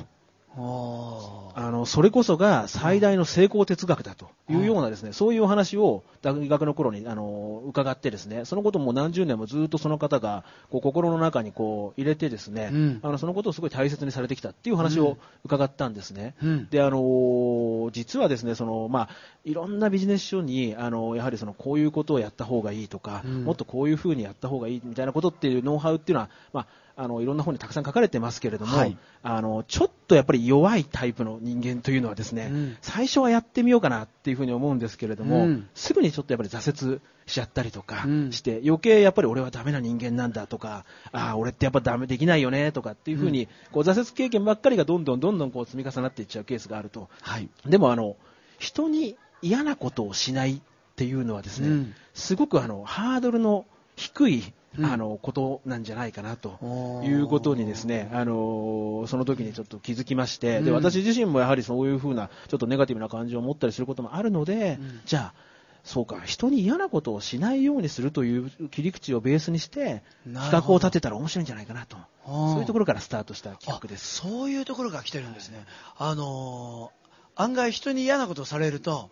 [0.58, 16.36] あの、それこそが最大の成功哲学だというようなですね、そういうお話を大学の頃に、あの、伺ってですね、そのことも何十年もずっとその方が、こう、心の中にこう、入れてですね、うん、あの、そのことをすごい大切にされてきたっていう話を伺ったんですね。
[16.44, 19.10] うん、で、あの、実はですね、その、まあ、
[19.46, 47.10] いろんなビジネス書に、あの、やはりその、こういうことをやった方がいいとか、うん、もっとこういうふうにやった方がいいみたいなことっていうノウハウっていうのは、まあ、あのいろんな本にたくさん書かれてますけれども、はい、あのちょっとやっぱり弱いタイプの人間というのはですね、うん、最初はやってみようかなっていうふうに思うんですけれども、うん、すぐにちょっとやっぱり挫折しちゃったりとかして、うん、余計やっぱり俺はダメな人間なんだとか、ああ、俺ってやっぱダメできないよねとかっていうふうに、こう挫折経験ばっかりがどんどんどんどんこう積み重なっていっちゃうケースがあると。
[47.22, 48.18] はい、でもあの、
[48.60, 50.62] 人に嫌なことをしないっ
[50.96, 56.58] ていうのはですね、すごくあの、ハードルの低いあの、ことなんじゃないかなと
[57.04, 65.52] いうことにですね、あの、その時にちょっと気づきまして、で、私自身もやはりそういうふうな、ちょっとネガティブな感情を持ったりすることもあるので、じゃあ、
[65.84, 71.98] そうか、人に嫌なことをしないようにするという切り口をベースにして、企画を立てたら面白いんじゃないかなと。
[72.26, 74.16] そういうところからスタートした企画です。
[74.16, 75.66] そういうところが来てるんですね。
[75.98, 79.10] あのー、案外人に嫌なことをされると、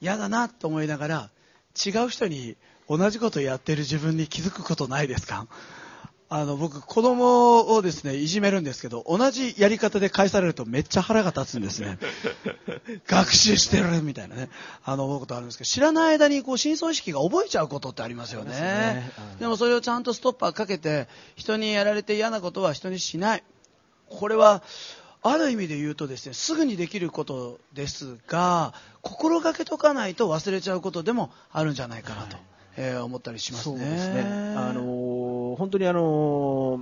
[0.00, 1.30] 嫌だなと思いながら、
[1.86, 2.56] 違う人に
[2.90, 5.46] 同じことやってる自分に気づくことないですか？
[6.32, 11.98] あの、僕、子供をですね、いじめるんですけど、同じやり方で返されるとめっちゃ腹が立つんですね。
[13.08, 14.48] 学習してるみたいなね、
[14.84, 18.52] あの、思うことあるんですけど、知らない間にこう、深層意識が覚えちゃうことってありますよね。
[18.52, 23.42] でねでもそれをちゃんとストッパーかけて、人にやられて嫌なことは人にしない。
[24.08, 24.62] これは、
[25.22, 28.72] ある意味で言うとですね、すぐにできることですが、
[29.02, 32.36] 心がけとかないと忘れちゃうことでもあるんじゃないかなと。
[32.36, 32.44] はい
[32.76, 33.78] えー、思ったりしますね。
[33.78, 34.54] そうですね。
[34.56, 36.80] あのー、本当にあの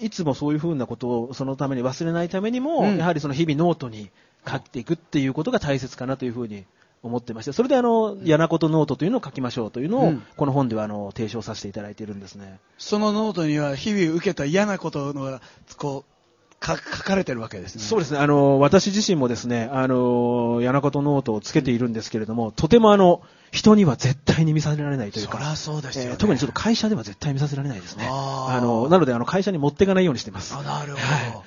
[0.00, 4.10] ー、いつもそういうふうなことをそのために忘れないためにも、うん、やはりその日々ノートに
[4.48, 6.64] 書いていくっていうことが大切かなというふうに
[7.02, 12.58] 思ってまして、それであの、嫌なことノートというのを書きましょうというのを、この本ではあの、提唱させていただいているんですね。
[12.76, 15.40] そのノートには日々受けた嫌なことの、
[15.76, 16.17] こう、
[16.64, 17.82] 書かれてるわけですね。
[17.82, 18.18] そうですね。
[18.18, 28.06] あの、私自身もですね、あの、嫌なことノートをつけているんですけれども、とてもあの、人には絶対に見させられないというか、そそうですねえー、特にちょっと会社では絶対見させられないですね。
[28.10, 30.54] あの、なのであの、会社に持っていかないようにしてます。
[30.54, 31.04] あなるほど。
[31.04, 31.42] はい、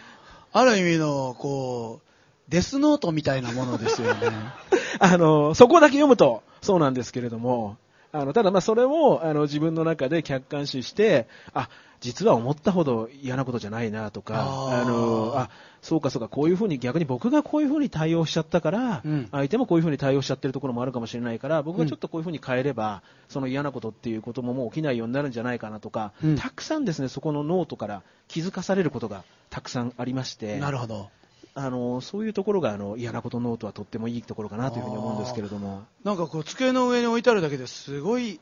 [0.53, 2.12] ある意味の、こう、
[2.49, 4.20] デスノートみたいなものですよね。
[4.99, 7.78] あの、そこだけ読むとそうなんですけれども、
[8.12, 11.70] あの、ただまあそれを、あの、自分の中で客観視して、あ、
[12.02, 14.41] 実は思ったほど嫌なことじゃないなとか、
[14.72, 15.49] あの、あ、
[15.84, 30.58] そうかそうか、こういうふうに逆に僕がこういうふうに対応しちゃったから、うん、相手もこういうふうに対応しちゃってるところもあるかもしれないから、僕がちょっとこういうふうに変えれば、うん、その嫌なことっていうことももう起きないようになるんじゃないかなとか、うん、たくさんですね、そこのノートから気づかされることがたくさんありまして。
[30.60, 31.10] なるほど。
[31.54, 35.84] あのそういうところがあの嫌なことノートはとってもいいところかなというふうに思うんですけれども。
[36.04, 38.39] なんかこう机の上に置いてあるだけですごい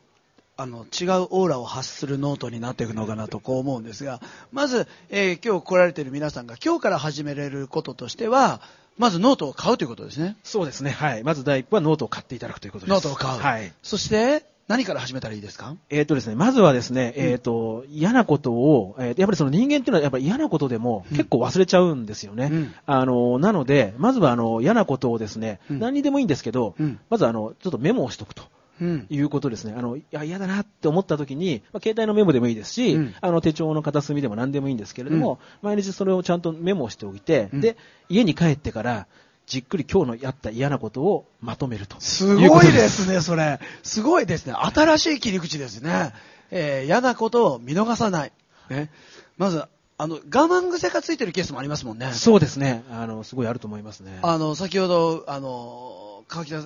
[0.60, 4.20] あの違うオーラを発するノートになっていくのかなとこう思うんですが
[4.52, 8.60] まず、えー、今日来られている皆さんが今日から始められることとしては
[8.98, 10.36] まずノートを買うということですね。
[10.44, 10.90] そうですね。
[10.90, 11.24] はい。
[11.24, 12.92] まず第一歩はノートを買っていただくということです。
[12.92, 15.74] ノートを買う、はい、そして何から始めたらいいですか？
[15.88, 22.50] えっ、とですね、まずはですね、えっ、ー、と、嫌なことを、えー、やっぱりその人間っていうのはやっぱり嫌なことでも結構忘れちゃうんですよね。
[22.52, 28.42] うん、あの、なので、まずはあの、嫌なことをですね、うん、何にでもいいんですけど、うん、まずあの、ちょっとメモをしとくと。
[28.80, 29.74] うん、いうことですね。
[29.76, 37.76] あの、いや、嫌だなって思った時に、まあ、携帯のメモでもいいですし、うん、あの、手帳の片隅でも何でもいいんですけれども、うん、毎日それをちゃんとメモしておいて、で、
[38.08, 39.06] 家に帰ってから、
[39.46, 43.58] じっくり今日のやった嫌なことをまとめるとすごいですね、それ。
[43.82, 44.52] すごいですね。
[44.52, 46.12] 新しい切り口ですね。
[46.52, 48.32] えー、嫌なことを見逃さない。
[48.70, 48.90] ね。
[49.36, 49.64] まず、
[49.98, 52.12] あの、我慢癖がついてるケースもありますもんね。
[52.12, 52.84] そうですね。
[52.90, 54.20] あの、すごいあると思いますね。
[54.22, 56.62] あの、先ほど、あの、川北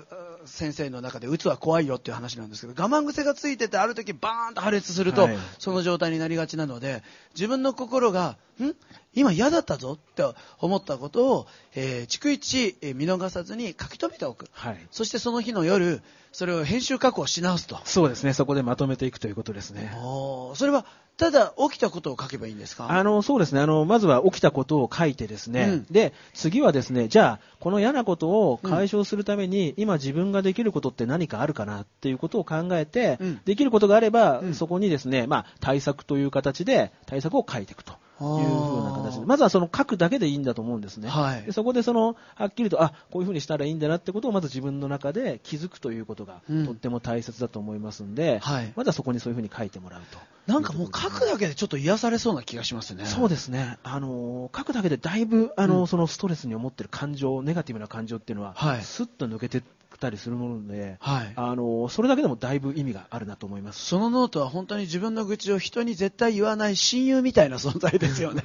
[0.46, 7.02] 先生の中で、うつは怖いよっていう話なんですけど、我慢癖がついてて、ある時バーンと破裂すると、はい、その状態になりがちなので、
[7.34, 8.74] 自分の心が、ん？
[9.14, 10.24] 今嫌だったぞって
[10.58, 16.02] 思ったことを、えー、逐一、えー、見逃さずに書き留めておく、はい、そしてその日の夜
[16.32, 17.78] それを編集加工し直すと。
[17.84, 18.32] そうですね。
[18.32, 19.92] そこでまとめていくということですね。
[19.94, 20.84] それは
[21.16, 22.90] ただ起きたことを書けばいいんですか？
[22.90, 23.60] あのそうですね。
[23.60, 41.08] あのまずは起きたことを書いてですね、うん、で次はですねじゃあこの嫌なことを解消するために、うん、今自分ができることって何かあるかなっていうことを考えて、うん、できることがあれば、そこにですね、まあ、対策という形で対策を書いていくというふうな形で、まずはその書くだけでいいんだと思うんですね。
[41.08, 50.18] はい、でそこでその、はっきりと、あ、こういうふうにしたらいいんだなってことをまず自分の中で気づくということが、とっても大切だと思いますんで、はい、まずはそこにそういうふうに書いてもらうと。
[50.46, 53.06] なんかもう書くだけでちょっと癒されそうな気がしますね。
[53.06, 53.78] そうですね。
[53.82, 59.62] あの、書くだけでだいぶ、あの、うん、そのストレスに思ってる感情、ネガティブな感情っていうのは、はい、スッと抜けて
[60.04, 63.84] たりするもので、はい、あのそれだけでもだいぶ意味があるなと思います。
[63.84, 68.42] そのノートは本当に自分の愚痴を人に絶対言わない親友みたいな存在ですよね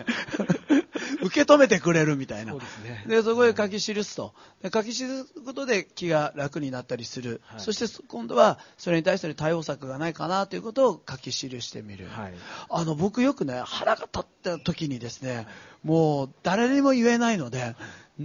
[1.22, 2.54] 受け止めてくれるみたいな。
[2.54, 2.60] そ
[3.08, 4.34] で、ね、そこで書き記すと。
[4.62, 7.42] で書き記すことで気が楽になったりする。
[7.46, 12.08] はい、そして今度はそれに対する対応策がないかなということを書き記してみる。
[12.08, 12.34] はい、
[12.70, 15.48] あの、僕よくね、腹が立った時にですね、
[15.84, 17.76] もう誰にも言えないので、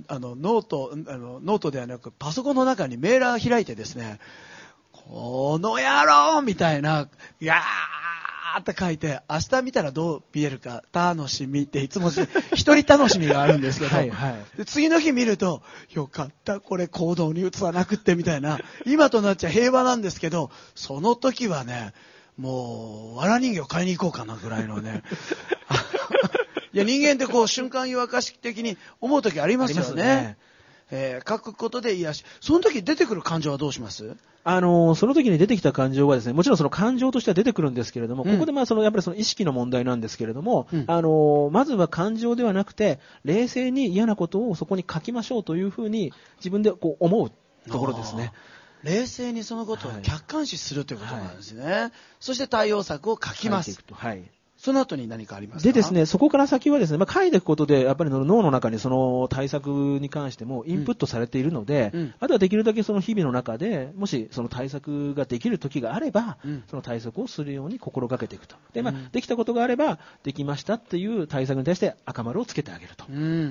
[0.08, 4.18] あのノートあのノートではなくパソコンの中にメーラー開いてですね
[4.92, 7.08] この野郎みたいな、
[7.40, 12.10] いやーって書いて、明日見たらどう見えるか、楽しみっていつも
[12.54, 21.92] 一人楽しみがあるんですけど、はいはい、で次の日見ると、よかった、これ行動に移さなくってみたいな、今となっちゃ平和なんですけど、その時はね、
[22.36, 25.02] もう、わら人形買いに行こうかなぐらいのね、
[26.72, 30.36] いや、人間ってこう、瞬間湯沸かし的に思う時ありますよね。
[30.90, 32.24] ねえー、書くことで癒し。
[32.40, 34.16] その時出てくる感情はどうします？
[34.46, 47.32] あのその時に出てきた感情はですね、もちろんその感情としては出てくるんですけれども、うん、ここでまあそのやっぱりその意識の問題なんですけれども、うん、あのまずは感情ではなくて、冷静に嫌なことをそこに書きましょうというふうに自分でこう思う
[47.70, 48.32] ところですね。
[48.82, 51.64] 冷静にそのことを客観視するということなんですね。
[51.64, 53.82] はい、そして対応策を書きます。
[53.90, 54.30] はい、
[54.64, 68.56] その後に何かありますでですね、そこから先はですね、まあ、書いていくことで、やっぱり脳の中にその対策に関してもインプットされているので、うん、あとはできるだけその日々の中で、もしその対策ができる時があれば、うん、その対策をするように心がけていくと。
[68.72, 73.04] で、まあ、できたことがあれば、できましたっていう対策に対して赤丸をつけてあげると。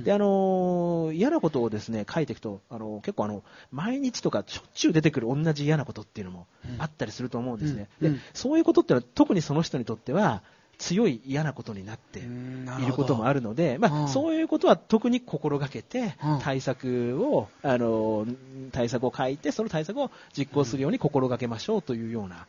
[0.03, 6.47] で、あのー、嫌なことをですね、書いていくと、あのー、結構あの、毎日とかしょっちゅう出てくる同じ嫌なことっていうのも
[6.79, 7.87] あったりすると思うんですね。
[8.01, 10.41] で、そういうことってのは特にその人にとっては、
[10.77, 18.25] 強い嫌なことになっていることもあるので、まあ、そういうことは特に心がけて、対策を、あの、
[18.71, 22.47] 対策を書いて、その対策を実行するように心がけましょうというような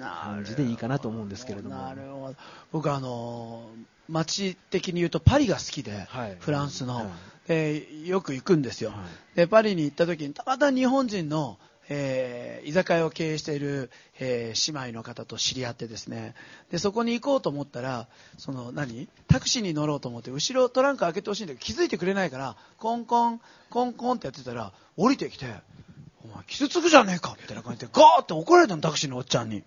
[0.00, 1.76] 感じでいいかなと思うんですけれども。
[1.76, 2.34] なるほど。
[2.72, 3.62] 僕あの、
[4.08, 7.06] 街的に言うとパリが好きで、はい、フランスの、はい、
[7.48, 8.96] えー、よく行くんですよ、は
[9.34, 11.58] い、でパリに行った時にたまたま日本人の
[11.88, 16.34] えー、居酒屋を経営している、えー、姉妹の方と知り合ってですね。
[16.70, 18.08] でそこに行こうと思ったら
[18.38, 19.08] その何？
[19.28, 25.46] タクシーに乗ろうと思って後ろトランク開けてほしいんだけど気づいてくれないからコンコンコンコンってやってたら降りてきて
[26.24, 29.62] 「お前傷つくじゃねえか」みたいな感じでガーって怒られたのタクシーのおっちゃんに。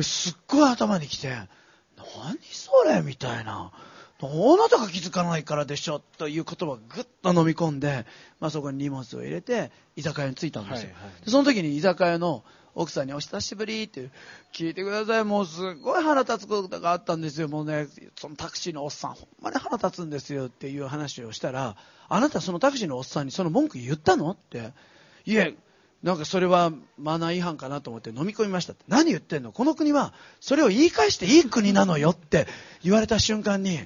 [0.00, 1.28] すっごい頭にきて
[1.96, 3.72] 「何それ」みたいな。
[4.26, 8.06] あなたが気づかないからでしょという言葉をぐっと飲み込んで、
[8.40, 12.44] まあ、そこに荷物を入れて居酒屋に着いたんですよ、はいはい、その時に居酒屋の
[12.76, 14.10] 奥さんにお久しぶりって
[14.52, 15.24] 聞いてください。
[15.24, 17.46] もうすごい腹立つことがあったんですよ。
[17.46, 17.86] もうね
[18.18, 21.76] そのタクシーのおっさんほんまに腹立つんですよっていう話をしたら
[22.08, 24.32] あなたそのタクシーのおっさんにその文句言ったの？
[24.32, 24.72] って。
[25.24, 25.54] いえ
[26.02, 28.84] なんかそれはマナー違反かなと思って飲み込みましたって。
[28.88, 29.52] 何言ってんの？
[29.52, 32.48] この国はそれを言い返していい国なのよって
[32.82, 33.78] 言われた瞬間に、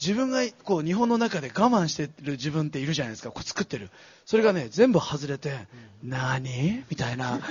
[0.00, 3.30] 自分がこう日本の中で我慢してる自分っているじゃないですか。
[3.30, 3.90] こう作ってる。
[4.24, 5.50] それがね、全部外れて、
[6.02, 6.84] うん、何？
[6.90, 7.40] みたいな。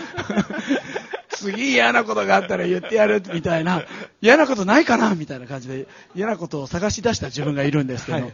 [1.38, 3.84] 次嫌なことがあったら言ってやるみたいな、
[4.22, 5.16] 嫌なことないかな？
[5.16, 8.34] みたいな感じで、嫌なことを探し出した自分がいるんですけど、はいはい、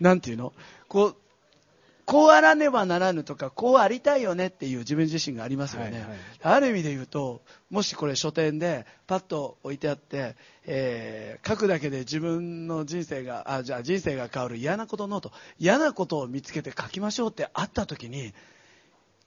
[0.00, 0.52] なんていうの？
[0.88, 1.16] こう、
[2.04, 5.90] こうあらねばならぬとか、こうありたいよねっていう自分自身がありますよね。
[5.90, 10.34] はいはい、ある意味で言うと、もしこれ書店でパッと置いてあって、
[10.66, 18.34] えー、書くだけで自分の人生が、あ、じゃあ人生が変わる嫌なことノート、嫌なことを見つけて書きましょうってあった時に、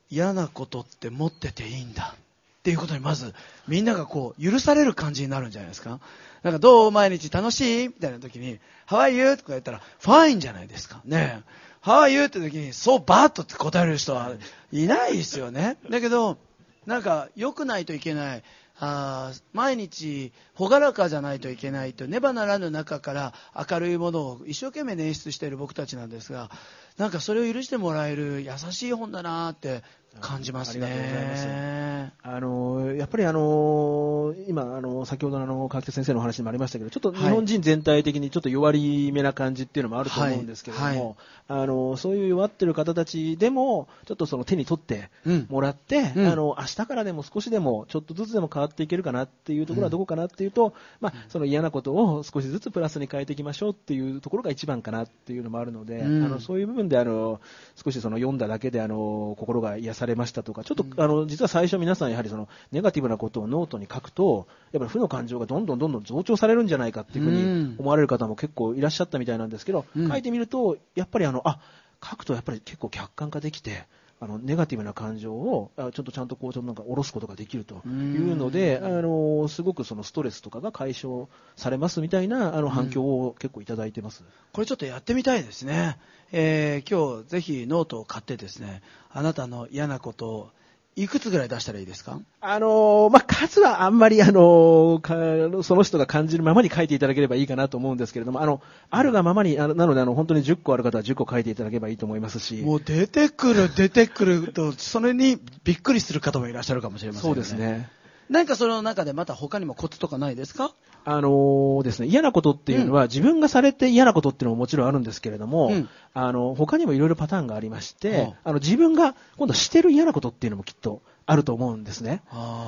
[0.10, 2.16] 嫌なことって持ってていいんだ。
[2.16, 3.36] っていうことにまず
[3.68, 6.00] みんながこう許される感じになるんじゃないですか。
[6.42, 9.38] なんかどう毎日楽しいみたいな時に、How are you?
[9.38, 11.02] とか言ったら、ファインじゃないですか。
[11.06, 11.66] ねえ。
[11.86, 12.24] How are you?
[12.24, 14.32] って時に、そうバーッとって答える人は
[14.72, 15.78] いないですよね。
[15.88, 16.40] だけど、
[16.88, 18.44] なんか良くないといけない。
[18.78, 23.34] あ毎日朗らかじゃないといけないとねばならぬ中から
[23.70, 26.50] 明るいものを一生懸命捻出している僕たちなんですが
[26.98, 29.84] なんかそれを許してもらえる優しい本だなって
[30.22, 30.86] 感じますね。
[30.86, 31.86] ありがとうございます。
[32.24, 40.98] あのやっぱりあの今あの先ほどのあの川北先生の話にもありましたけど、ちょっと日本人全体的にちょっと弱り目な感じっていうのもあると思うんですけれども、はい。
[40.98, 41.16] はい、
[41.48, 45.10] あのそういう弱ってる方たちでもちょっとその手に取って
[45.50, 57.40] もらって、うん、あの明日からでも少しでもちょっとずつでも変わっていけるかなっていうところはどこかなっていうと、うん、まあその嫌なことを少しずつプラスに変えていきましょうっていうところが一番かなっていうのもあるので、うん、あのそういう部分であの
[57.76, 71.60] 少しその読んだだけであの心が癒されましたとか、ちょっと、あの実は最初皆さんやはりそのネガティブなことをノートに書くと、やっぱり負の感情がどんどんどんどん増長されるんじゃないかっていうふうに思われる方も結構いらっしゃったみたいなんですけど、書いてみると、やっぱりあの、あ
[72.04, 73.86] 書くとやっぱり結構客観化できて、
[74.26, 84.24] あのネガティブな感情をちょっとちゃんとこうなんか下ろすことができるというので、あのすごくそのストレスとかが解消されますみたいなあの反響を結構いただいてます。
[84.52, 86.00] これちょっとやってみたいですね。
[86.32, 90.50] えー、今日ぜひノートを買ってですね、あなたの嫌なことを
[90.98, 92.20] いくつぐらい出したらいいですか？
[92.40, 102.62] あのー、まあ、数はあんまり、あのー、その人が感じるままに書いていただければいいかなと思うんですけれども、あの、あるがままに、あのなので、あの、本当に10個ある方は10個書いていただければいいと思いますし。
[102.62, 107.36] もう出てくる、出てくると、それにびっくりする方もいらっしゃるかもしれませんね。
[107.36, 107.90] そうですね。
[108.30, 110.74] 何かその中でまた他にもコツとかないですか？
[111.06, 122.22] あのー、ですね、嫌なことっていうのは、うん、自分がされて嫌なことっていうのももちろんあるんですけれども、うん、あの、他にもいろいろパターンがありまして、あの、自分が今度してる嫌なことっていうのもきっとあると思うんですね。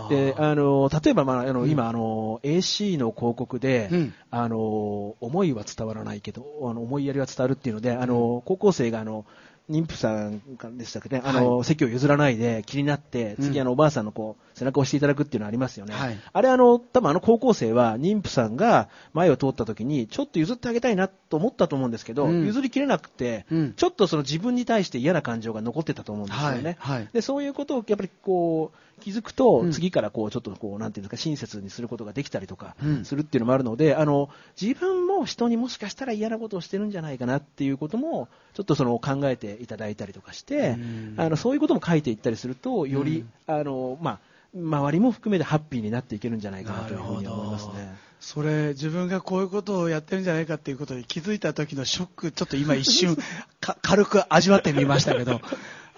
[0.09, 9.25] で、あの、例えば、まあ、あの、うん、今、あの、AC の広告で、うん、あの、思いは伝わらないけど、あの、思いやりは伝わるっていうので、あの、高校生が、あの、
[9.69, 10.41] 妊婦さん
[10.77, 15.93] でしたっけね、あの、はい、席を譲らないで気になって、次、あの、おばあさんのこう、背中を押していただくっていうのはありますよね。
[15.93, 26.77] はい、あれ、あの、多分あの高校生は、妊婦さんが前を通った時に、ちょっと譲ってあげたいなと思ったと思うんですけど、うん、譲りきれなくて、うん、ちょっとその自分に対して嫌な感情が残ってたと思うんですよね。
[26.79, 40.77] はい、で、そういうことをやっぱりこう、気づくと、次からこう、ちょっとこう、なんていうんですか、親切にすることができたりとか、するっていうのもあるので、あの、自分も人にもしかしたら嫌なことをしてるんじゃないかなっていうことも、ちょっとその考えていただいたりとかして、
[41.17, 44.19] あの、そういうことも書いていったりすると、より、あの、まあ、
[44.55, 47.95] 周りも含めてハッピーになっていけるんじゃないかなというふうに思いますね。
[48.19, 53.15] それ、自分がこういうことをやってるんじゃないかっていうことに気づいた時のショック、ちょっと今一瞬
[53.81, 55.39] 軽く味わってみましたけど、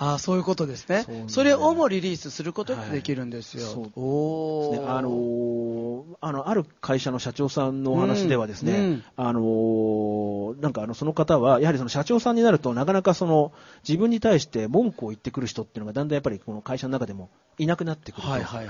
[0.02, 1.06] あそういうことですね。
[1.28, 3.66] それをもリリースすることができるんですよ。
[3.66, 13.52] はい、おね、あのー、あの、ある会社の社長さんのお話ではですね、うんうん、あのー、なんかあの、その方は、やはりその社長さんになると、なかなかその、
[13.86, 18.28] 自分に対して文句を言ってくる人っていうのが、だんだんやっぱりこの会社の中でもいなくなってくる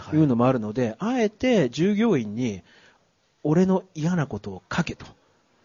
[0.10, 2.64] というのもあるので、あえて従業員に、
[3.44, 5.06] 俺の嫌なことを書けと。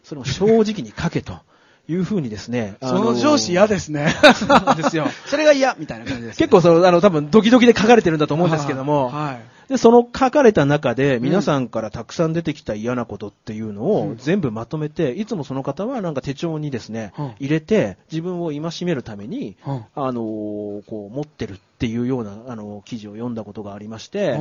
[0.03, 1.39] それも正直に書けと。
[1.87, 2.75] いうふうにですね。
[2.81, 4.13] その上司嫌ですね。
[4.33, 5.07] そうですよ。
[5.25, 9.55] それが嫌みたいな感じです、ね、結構その、あの、多分ドキドキで書かれてるんだと思うんですけども、はい。
[9.67, 24.35] で、その書かれた中で、皆さんからたくさん出てきた嫌なことっていうのを全部まとめて、いつもその方はなんか手帳にですね、入れて、自分を戒めるために、あのこう、持ってるっていうような、あの、記事を読んだことがありまして、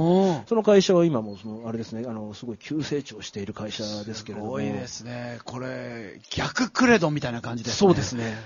[0.47, 4.51] その会社は今も、その、あれですね、あの、すごい急成長している会社ですけれども。
[4.51, 5.39] すごいですね。
[5.45, 7.77] これ、逆クレドみたいな感じですね。
[7.79, 8.37] そうですね。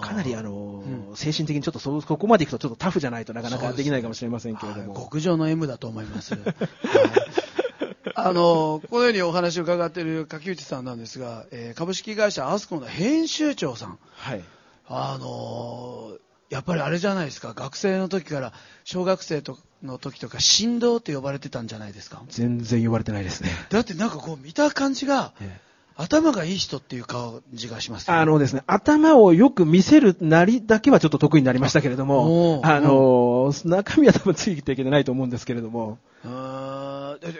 [0.00, 4.94] かなりあの、うん、精神的にちょっとそこまでいくとちょっとタフじゃないとなかなかできないかもしれませんけれども。
[4.94, 6.34] はい、極上の M だと思います。
[8.16, 13.98] あの、このようにお話を伺っている柿内さんなんですが、えー、株式会社アスコの編集長さん。
[14.12, 14.44] はい。
[14.86, 16.16] あの
[16.50, 18.52] やっぱりあれじゃないですか、学生の時から
[18.84, 22.22] 小学生との時とか振動って呼ばれてたんじゃないですか？
[22.28, 23.50] 全然呼ばれてないですね。
[23.70, 35.98] だってなんかこう見た感じが、ええ頭がいい人っていう感じがします、ね、あのですね、頭をよく見せるなりだけはちょっと得意になりましたけれども、あの、中身は多分ついていけてないと思うんですけれども。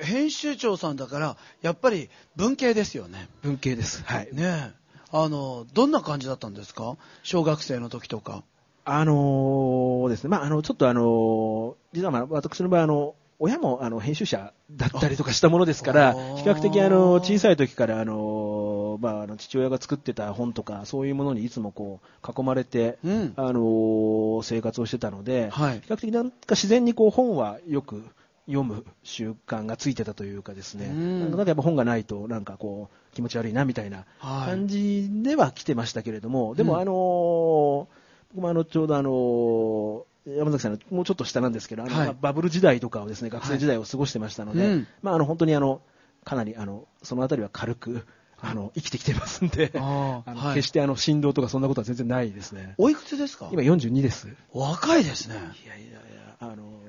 [0.02, 3.28] 編集長さんだから、やっぱり文系ですよね。
[3.42, 4.04] 文系です。
[4.04, 4.28] はい。
[4.30, 4.72] ね
[5.10, 6.96] あの、どんな感じだったんですか？
[7.24, 8.44] 小学生の時とか。
[8.84, 28.04] あのー、ですね、まあ、あの、ちょっとあのー、実はまあ、私の場合、あの、親もあの編集者だったりとかしたものですから、比較的あの小さい時からあの、まあ、あの父親が作ってた本とか、そういうものにいつもこう囲まれて、うん、あの生活をしてたので、はい、比較的なんか自然にこう本はよく
[28.46, 37.86] 読む習慣がついてたというかですね、うん、なんかやっぱ本がないとなんかこう気持ち悪いなみたいな感じでは来てましたけれども、はい、でもあのー、
[38.34, 45.82] 僕もあのちょうどあのー山崎さんもうちょっと下なんですけど、あの、はい、バブル時代とかをですね、学生時代を過ごしてましたので、はいうん、まあ、あの、本当にあの、
[46.24, 48.06] かなりあの、そのあたりは軽く、
[48.40, 52.74] あの、生きてきてますんで、あのはい、決してあの、振動とかそんなことは全然ないですね。
[52.78, 53.50] おいくつですか？
[53.52, 54.34] 今42です。
[54.54, 55.34] 若いですね。
[55.34, 56.00] いやいやいや、
[56.40, 56.80] あの、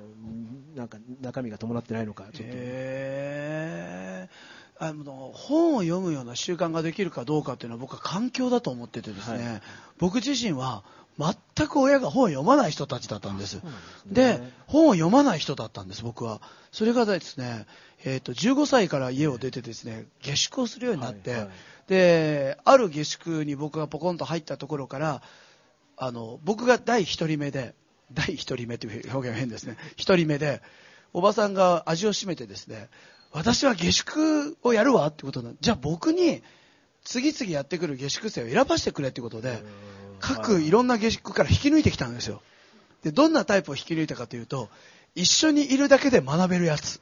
[0.73, 2.53] なんか中身が伴ってないのか、ちょっと。
[2.55, 4.29] へ
[4.77, 9.61] あの本を読むような習慣ができるかどうかっていうのは僕は環境だと思っててですね、はい、
[9.97, 10.83] 僕自身は
[11.17, 13.61] 全く親が本を読まない人たちだったんです。
[14.05, 16.41] で、ね、本を読まない人だったんです、僕は。
[16.71, 17.65] それがですね、
[18.03, 21.49] えっ、ー、と、15歳から家を出てですね、下宿をするようになって、はいはい、
[21.87, 25.21] で、ある下宿に僕がポコンと入ったところから、
[25.97, 27.75] あの、僕が第一人目で、
[28.11, 29.77] 第一人目という表現は変ですね。
[29.95, 30.61] 一人目で、
[31.13, 32.89] おばさんが味を占めてですね、
[33.31, 36.41] 私は下宿をやるわってことなじゃあ僕に
[37.05, 39.63] 次々やってくる下宿生を選ばせてくれってことで、
[40.19, 42.41] 各いろんな下宿から引き抜いてきたんですよ。
[43.03, 44.69] で、どんなタイプを引き抜いたかというと、
[45.13, 46.99] 一緒にいるだけで学べるやつ。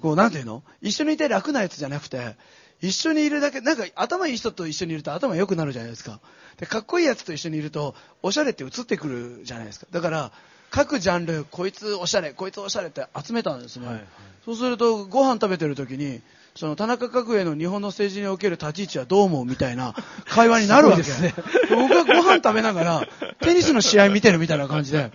[0.00, 0.62] こう、なんていうの？
[0.82, 2.36] 一緒にいて楽なやつじゃなくて、
[2.82, 6.20] 一緒にいるだけ、なんか頭いい人と一緒にいると頭良くなるじゃないですか。
[6.58, 9.86] で、かっこいいやつと一緒にいると、おしゃれって映ってくるじゃないですか。
[9.90, 10.32] だから、
[10.70, 13.86] 各ジャンル、こいつおしゃれ、こいつおしゃれって集めたんですね。
[13.86, 14.04] はいはい、
[14.44, 16.20] そうすると、ご飯食べてる時に、
[16.54, 19.94] その田中角栄の日本の政治における立ち位置はどう思うみたいな
[20.26, 21.34] 会話になるわけ ですね。
[21.70, 23.08] 僕はご飯食べながら、
[23.40, 25.10] テニスの試合見てるみたいな感じで、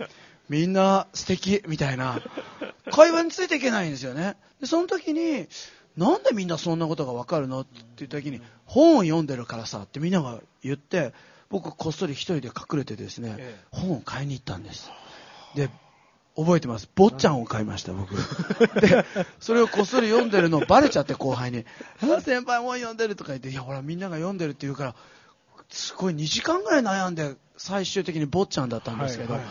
[0.48, 2.20] みんな素敵みたいな、
[2.90, 4.36] 会話についていけないんですよね。
[4.60, 5.46] で、その時に、
[5.96, 11.12] なんでみんなそんなことがわかるのって言った時に、本を読んでるからさってみんなが言って、
[11.50, 14.90] 僕こっそり一人で隠れてですね、本を買いに行ったんです。
[15.54, 15.70] で、
[16.38, 16.88] 覚えてます。
[16.94, 18.14] 坊ちゃんを買いました、僕。
[18.80, 19.04] で、
[19.40, 21.64] それをこっそり読んでるのバレちゃって後輩に、
[22.22, 24.94] 先輩も読んでるとか言って、いや、ほらみんなが読んでるって言うから、
[25.68, 29.50] すごい2時間ぐらい悩んで、最終的に坊ちゃんだったんですけど、はいはい、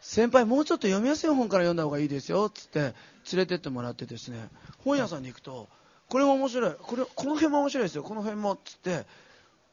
[0.00, 2.94] 先輩もうちょっと読みやすい本から読んだ方がいいですよ、つって連
[3.34, 4.48] れてってもらってですね、
[4.84, 5.68] 本屋さんに行くと、
[6.08, 9.04] これも面白い、これ、この辺も面白いですよ、この辺も、つって、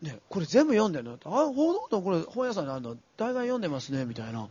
[0.01, 4.49] ね、これ全部読んでるのあ、ほとんどこれ本屋さんにあるの、大概読んでますね、みたいな。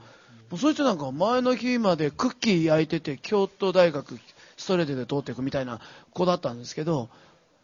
[0.51, 4.19] もうそいつなんか前の日までクッキー焼いてて京都大学
[4.57, 5.81] ストレートで通っていくみたいな
[6.13, 7.09] 子だったんですけど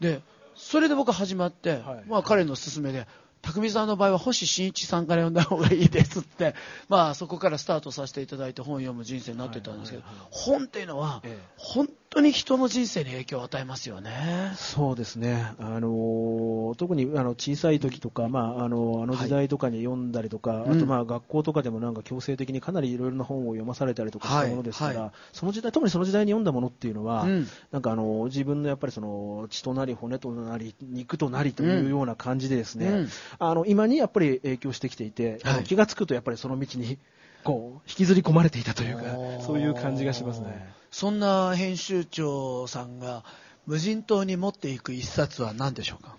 [0.01, 0.21] で
[0.55, 3.07] それで僕始まって、はい、まあ、彼の勧めで
[3.43, 6.55] 匠さんの場合は星新一さんから読んだ方がいいですって、
[6.89, 11.23] まあ、そこからスタートさせていただいて本を読む人生になってたんですけど、本っていうのは、
[11.57, 14.53] 本当に人の人生に影響を与えますよね。
[14.57, 15.53] そうですね。
[15.59, 33.09] あの特にあの小さい時とか、まああのあの時代とかに読んだりとか、はい、あとまあ学校とかでもなんか強制的にかなりいろいろな本を読まされたりとかしたものですから、はいはい、その時代特にその時代に読んだものっていうのは、うん、なんかあの自分のやっぱりその血となり骨となり肉となりというような感じでですね、うん、
[33.39, 36.99] あの今にやっぱり影響してきていて、気がつくとやっぱりその道に
[37.45, 39.05] こう引きずり込まれていたというか、
[39.45, 40.73] そういう感じがしますね。
[40.91, 43.25] そんな編集長さんが
[43.67, 46.17] 無人島に持っていく一冊は何でしょうか？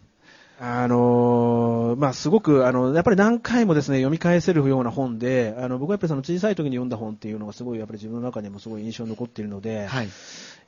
[0.57, 10.05] あのー、まあ、すごく、あの、やっぱり何回もですね、読み返せるような本で、あの、僕はやっぱりその小さい時に読んだ本っていうのがすごい、やっぱり自分の中にもすごい印象に残っているので、はい。
[10.05, 10.13] やっ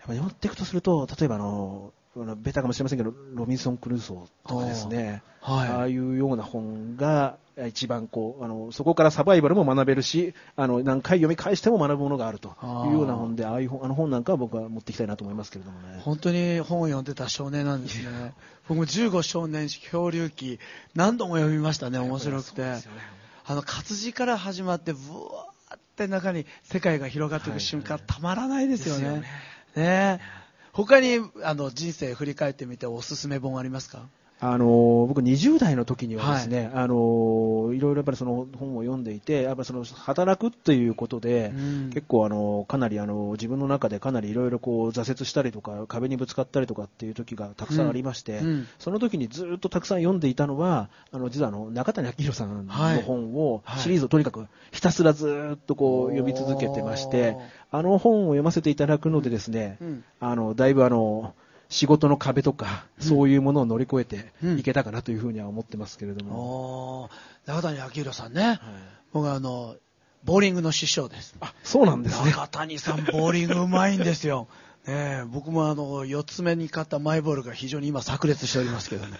[0.08, 1.94] ぱ読んでいくとすると、例えばあの、
[2.36, 16.00] ベタかもしれませんけど、ロビンソン・クルーソーとかですね、はい、ああいうような本が、一番こう、あの、そこからサバイバルも学べるし、あの、何回読み返しても学ぶものがあるというような本で、ああいう本、あの本なんかは僕は持っていきたいなと思いますけれどもね。
[16.04, 18.34] 本当に本を読んでた少年なんですね。
[18.70, 20.60] 僕も15少年漂流記、
[20.94, 22.62] 何度も読みましたね、面白くて。
[22.62, 22.82] ね、
[23.46, 29.06] あの、活字から始まって、ぶわーって中に世界が広がっていく瞬間、はいはい、たまらないですよね。
[29.06, 29.24] よね
[29.76, 30.20] ね
[30.78, 34.08] 他にあの人生振り返ってみておすすめ本ありますか？
[34.40, 48.48] あの僕20代の時にはですね、はい、あのいろいろやっぱりその本を読んでいて、やっぱその働くっていうことで、うん、結構あのかなりあの自分の中でかなりいろいろこう挫折したりとか壁にぶつかったりとかっていう時がたくさんありまして、うん。
[48.48, 57.38] うん、その時にずっとたくさん読んでいたのは、あの実はあの中谷明宏さんの本を、はい、シリーズをとにかくひたすらずっとこう読み続けてまして、
[57.72, 59.80] あの本を読ませていただくのでですね、
[60.20, 61.34] あのだいぶあの
[61.70, 67.10] 仕事の壁とか、そういうものを乗り越えていけたかなというふうには思ってますけれども。
[67.48, 68.60] うん、中谷明宏さんね、はい、
[69.14, 69.76] 僕はあの、
[70.24, 71.36] ボーリングの師匠です。
[71.40, 72.32] あ、そうなんですね。
[72.32, 74.48] 中谷さん、ボーリングうまいんですよ。
[74.90, 79.18] えー、僕もあの、4つ目に買ったマイボールが非常に今炸裂しておりますけどね。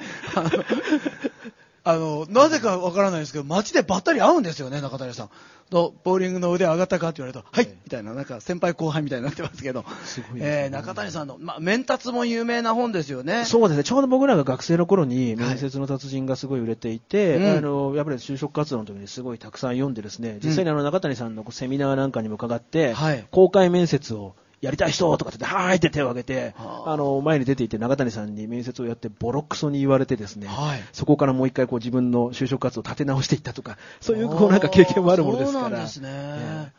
[1.88, 5.30] あの、なぜかわからないですけど、街でばったり会うんですよね、中谷さん。
[5.70, 13.46] と、ボーリングの腕上がったかって言われると、はい、みたいな、なんか先輩後輩みたいになってますけど、すごい、ね、えー、中谷さんの、まあ、面達も有名な本ですよね。
[13.46, 35.64] そうですね、ちょうど僕らが学生の頃に、面接の達人がすごい売れていて、はい、あの、やっぱり就職活動の時にすごいたくさん読んでですね、実際にあの中谷さんのセミナーなんかにも伺って、はい、公開面接をやりたい人とかって、はーいって手を挙げて、あの、前に出ていて中谷さんに面接をやってボロクソに言われてですね、はい、そこからもう一回こう自分の就職活動を立て直していったとか、そういうこうなんか経験もあるものですから。
[35.66, 36.10] そうなんですね。
[36.10, 36.74] ね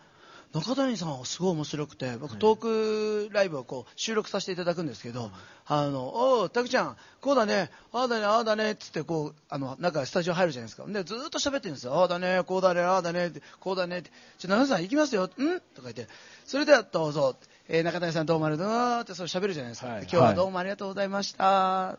[0.55, 5.31] 中谷さんはすごい面白くて、僕、トークライブをこう収録させていただくんですけど、はい、
[5.67, 10.87] あの、おう、たくちゃん、こうだね、ああだね、ああだね、つって、こう、あの、なんかスタジオ入るじゃないですか。
[10.87, 11.95] で、ずっと喋ってるんですよ。
[11.97, 14.11] ああだね、こうだね、ああだね、こうだねって。
[14.39, 15.29] じゃあ、中谷さん行きますよ、ん？
[15.29, 16.09] とか言って、
[16.47, 17.37] それではどうぞ。
[17.71, 21.99] えー、中谷さんどうもありがとうってそれ喋るじゃないですか、はい、今日はどうもありがとうございました、は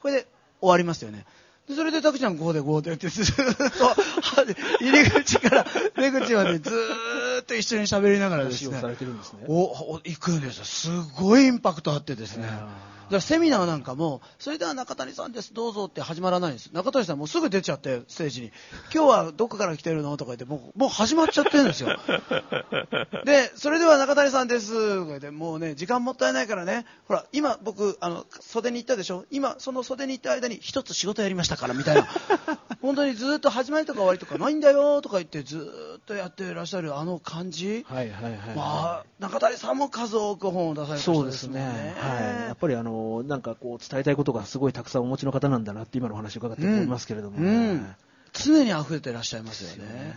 [0.00, 0.26] これで
[0.60, 1.26] 終わりますよね。
[1.68, 3.42] でそれで、たくちゃんこうでこうでってずっと、
[4.80, 5.66] 入り口から
[5.96, 6.70] 出口までず
[7.38, 8.80] っと一緒に喋りながらですね、
[9.48, 10.64] お、お、行くんですよ。
[10.64, 12.48] すごいインパクトあってですね。
[13.10, 16.70] だセミナーなんかも、それでは中谷さんです、どうぞって始まらないんです。
[16.72, 18.52] 中谷さんもうすぐ出ちゃって、ステージに。
[18.92, 21.96] 今日はどこから来てるのとか言って、もう、もう始まっちゃってるんですよ。
[23.24, 29.24] で、それでは中谷さんです、とか言って、もうね、時間もったいないからね、ほら、今僕、あの、袖に行ったでしょ？
[29.30, 32.08] 今、その袖に行った間に一つ仕事やりましたから、みたいな。
[32.80, 35.58] 本当にずっと始まりとか終わりとかないんだよ、とか言って、ず
[35.98, 37.84] っとやってらっしゃるあの感じ？
[37.88, 38.56] はいはいはい、はい。
[38.56, 41.94] まあ、中谷さんも数多く本を出されてるそうですね。
[41.98, 42.48] はい。
[42.48, 47.86] やっぱりあの、なんかこう伝えたいことがすごいたくさんお持ちの方なんだなって今のお話を伺って思いますけれども、ねうんうん、
[48.32, 50.14] 常に溢れてらっしゃいますよね。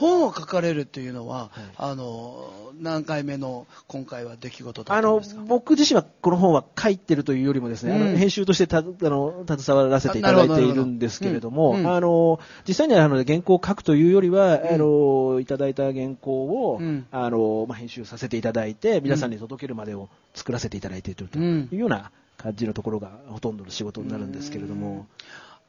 [0.00, 5.40] 本を書かれるっていうのは、はい、あの何回目の今回は出来事だったんですか？
[5.40, 11.80] あの僕自身はこの本は書いてるというよりもですね、うん、あの編集としてたあの携わらせていただいているんですけれども、うん。
[11.80, 16.80] うん、あの実際にはあの原稿を書くというよりは、あのいただいた原稿を、
[17.10, 25.06] あのまあ、編集させていただいて皆さんに届けるまでを作らせていただいているというような感じのところがほとんどの仕事になるんですけれども。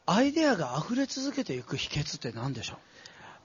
[0.07, 2.77] アイデアが溢れ続けていく秘訣って何でしょう？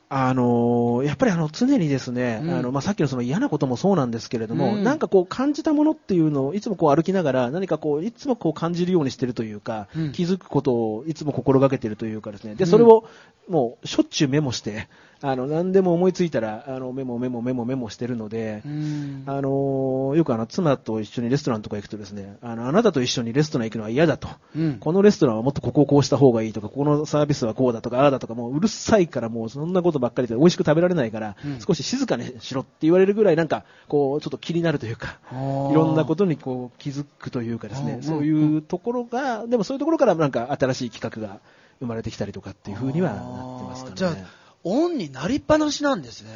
[0.09, 12.55] あのやっぱりあの常にですね、うん、あのまあ、さっきのその嫌なこともそうなんですけれども、うん、なんかこう感じたものっていうのをいつもこう歩きながら何かこういつもこう感じるようにしているというか、うん、気づくことをいつも心がけているというかですね。
[12.55, 13.05] でそれを
[13.49, 14.89] もうしょっちゅうメモして
[15.23, 18.63] あの、何でも思いついたら、あの、メモメモメモメモしてるので、
[19.27, 24.29] あの、よくあの、妻と一緒にレストランとか行くとですね、あの、あなたと一緒にレストラン行くのは嫌だと。
[24.55, 35.35] うん、このレストランはもっとここをこうした方がいいとか、ここのサービスはこうだとか、ああだとか、もううるさいからもうそんなことばっかりで美味しく食べられないから、うん、少し静かにしろって言われるぐらいなんか、こう、ちょっと気になるというか、い
[35.75, 41.41] ろんなことにこう気づくというかですね、そういうところが、でもそういうところからなんか新しい企画が
[41.81, 44.27] 生まれてきたりとかっていう風にはなってますかね。
[44.69, 46.31] オンになりっぱなしなんですね。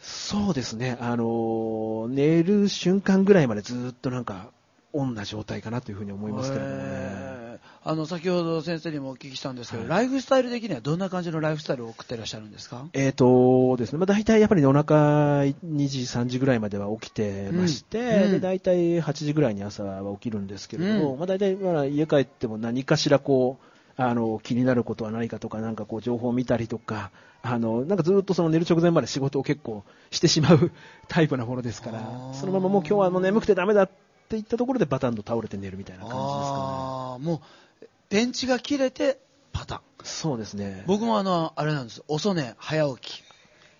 [0.00, 0.96] そうですね。
[1.00, 4.50] あの、寝る瞬間ぐらいまでずっとなんか、
[4.92, 7.58] オンな状態かなというふうに思いますけれどもね。
[7.82, 12.86] あの、先ほど先生にもお聞きしたんですけど、はい、ライフスタイル的にはどんな感じのライフスタイルを送ってらっしゃるんですか？
[12.92, 15.54] えっ、ー、とですね、まあ大体やっぱり夜中2
[15.88, 27.10] 時、3時ぐらいまでは起きてまして、うん、で、大体8時ぐらいに朝は起きるんですけれども、うん、まあ大体まあ家帰っても何かしらこう、あの、気になることは何かとか、なんかこう情報を見たりとか、
[27.42, 30.70] あの、なんかずっとその寝る直前まで仕事を結構してしまう
[31.08, 32.00] タイプなものですから、
[32.34, 33.90] そのままもう今日はもう眠くてダメだっ
[34.28, 37.24] ていったところでバタンと倒れて寝るみたいな感じですかね。
[37.24, 37.42] も
[37.82, 39.18] う、電池が切れて
[39.52, 39.80] パタン。
[40.02, 40.84] そうですね。
[40.86, 42.02] 僕もあの、あれなんです。
[42.08, 43.24] 遅寝、早起き、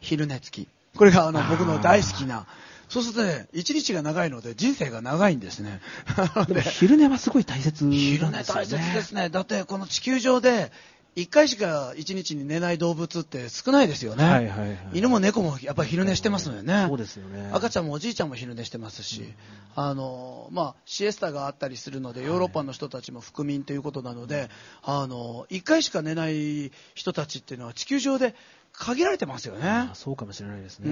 [0.01, 0.69] 昼寝付き。
[0.97, 2.47] これがあの、僕の大好きな、
[2.89, 5.81] そうするとね、一日が長いので人生が長いんですね。
[6.79, 9.29] 昼寝はすごい大切、ね、昼寝大切ですね。
[9.29, 10.71] だってこの地球上で
[11.17, 17.49] 1回しか1日に寝ない動物って少ないですよね、はいはいはい、犬も猫もやっぱり昼寝してますのよね、そうですよね。
[17.55, 19.35] 赤ちゃんもおじいちゃんも昼寝してますし、うん、
[19.77, 24.49] あのまあ、シエスタがあったりするので、ヨーロッパの人たちも福民ということなので、はい、
[24.83, 28.35] あの1回しか寝ない人たちっていうのは地球上で
[28.73, 29.89] 限られてますよね。
[29.95, 30.91] そうかもしれないですね。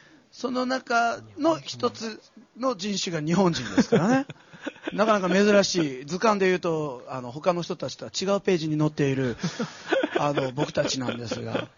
[0.00, 2.20] うんその中の一つ
[2.58, 4.26] の人種が日本人ですからね。
[4.92, 6.04] なかなか珍しい。
[6.06, 9.36] 図鑑で言うと、あの、他の人たちとは違うページに載っている、
[10.18, 11.68] あの、僕たちなんですが、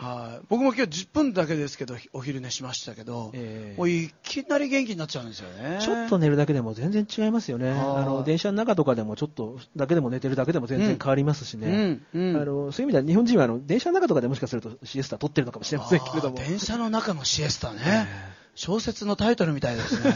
[0.00, 5.78] はい、僕も今日10分だけですけど、お昼寝しましたけど、えー、もういきなり元気になっちゃうんですよね。
[5.80, 7.70] ちょっと寝るだけでも全然違いますよね。
[7.70, 12.02] あの、電車の中とかでもちょっとだけでも寝てるだけでも全然変わりますしね。
[12.14, 16.36] うんうん、あのそういう意味では日本人はあの電車の中とかでもしかするとシエスタ取ってるのかもしれませんけれども。
[16.36, 17.80] 電車の中のシエスタね。
[17.84, 20.14] えー小説のタイトルみたいですね。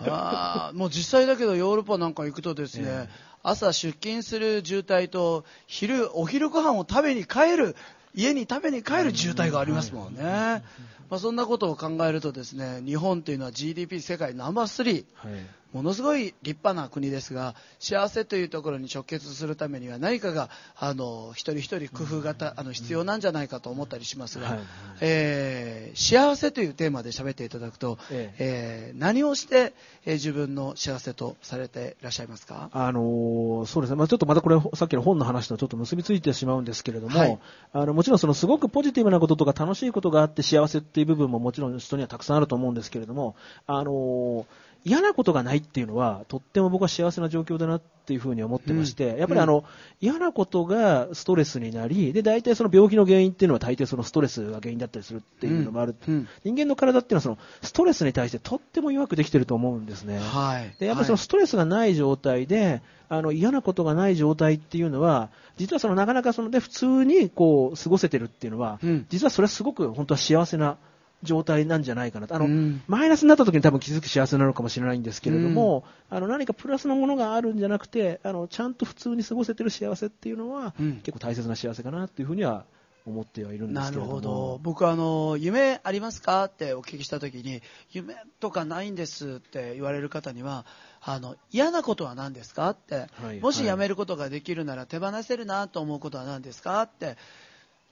[0.10, 3.08] あもう実際だけどヨーロッパなんか行くとですね、えー、
[3.42, 7.76] 朝出勤する渋滞と昼お昼ご飯を食べに帰る
[8.14, 10.62] 家に食べに帰る渋滞がありますもんね。
[11.10, 15.40] まあ、そんなことを考えるとですね日本というのは GDP 世界ナンバー3、はい。
[15.72, 24.58] ものすごい立派な国ですが幸せというところに直結するためには何かがあの一人一人工夫があの必要なんじゃないかと思ったりしますが、はい
[25.02, 28.34] えー、幸せというテーマで喋っていただくと、え。
[28.38, 29.74] えー、何をして、
[30.06, 37.38] えー、自分の幸せとされていらっしゃいますか、あのー、そうですね、まあ、ちょっとまたこれさっきの本の話とちょっと結びついてしまうんですけれども、はい、
[37.72, 43.36] あのもちろんそのすごくポジティブなこととか楽しいことがあって幸せってていう部分ももちろん人にはたくさんあると思うんですけれども、
[43.66, 49.64] あのー嫌なことがないっていうのは、とっても僕は幸せな状況だなっていうふうに思ってまして、うん、やっぱりあの、うん、
[50.00, 55.94] 嫌なことがストレスになり、で、大体その病気の原因っていうのは大抵そのストレスが原因だったりするっていうのもある。
[56.06, 60.18] うん、人間の体っていうのはその、ストレスに対してとっても弱くできてると思うんですね。
[60.18, 60.74] はい。
[60.78, 70.78] で、やっぱりそのストレスがない状態で、あの、嫌なことがない状態っていうのは、実はそのなかなかそので普通にこう、過ごせてるっていうのは、実はそれはすごく本当は幸せな
[71.22, 72.34] 状態なんじゃないかなと。
[72.34, 82.64] あの、うん、マイナスになった時に多分気づく幸せなのかもしれないんですけれども、うん、あの、何かプラスのものがあるんじゃなくて、あの、ちゃんと普通に過ごせてる幸せっていうのは、うん、結構大切な幸せかなっていうふうには
[83.08, 84.14] 思ってはいるんですけれども。
[84.14, 84.60] なるほど。
[84.62, 90.66] 僕あの、夢ありますかってお聞きした時に、夢とかないんですって言われる方には、
[91.00, 97.16] あの、嫌なことは何ですかって、はい、もし辞めることができるなら手放せるなと思うことは何ですかって、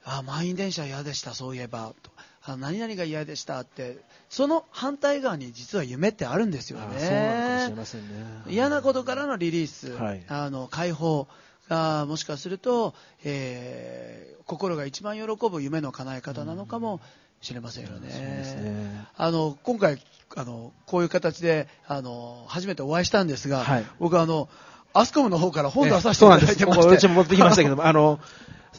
[0.05, 1.93] あ、満員電車嫌でした、そういえば。
[2.01, 3.97] とあ何々が嫌でしたって
[4.29, 6.85] その反対側に実は夢ってあるんですよね。
[8.47, 11.27] 嫌なことからのリリース、はい、あの解放
[11.67, 12.93] がもしかすると、
[13.25, 17.01] えー、心が一番喜ぶ夢の叶え方なのかも
[17.41, 18.07] しれませんよね。
[18.07, 19.07] ね。
[19.17, 20.01] あの今回
[20.35, 24.47] あのこういう形であの初めてお会いしたんですが、はい、僕あの
[24.93, 28.19] アスコムの方から本出させていただいてまして、うちも持ってきましたけども、あの、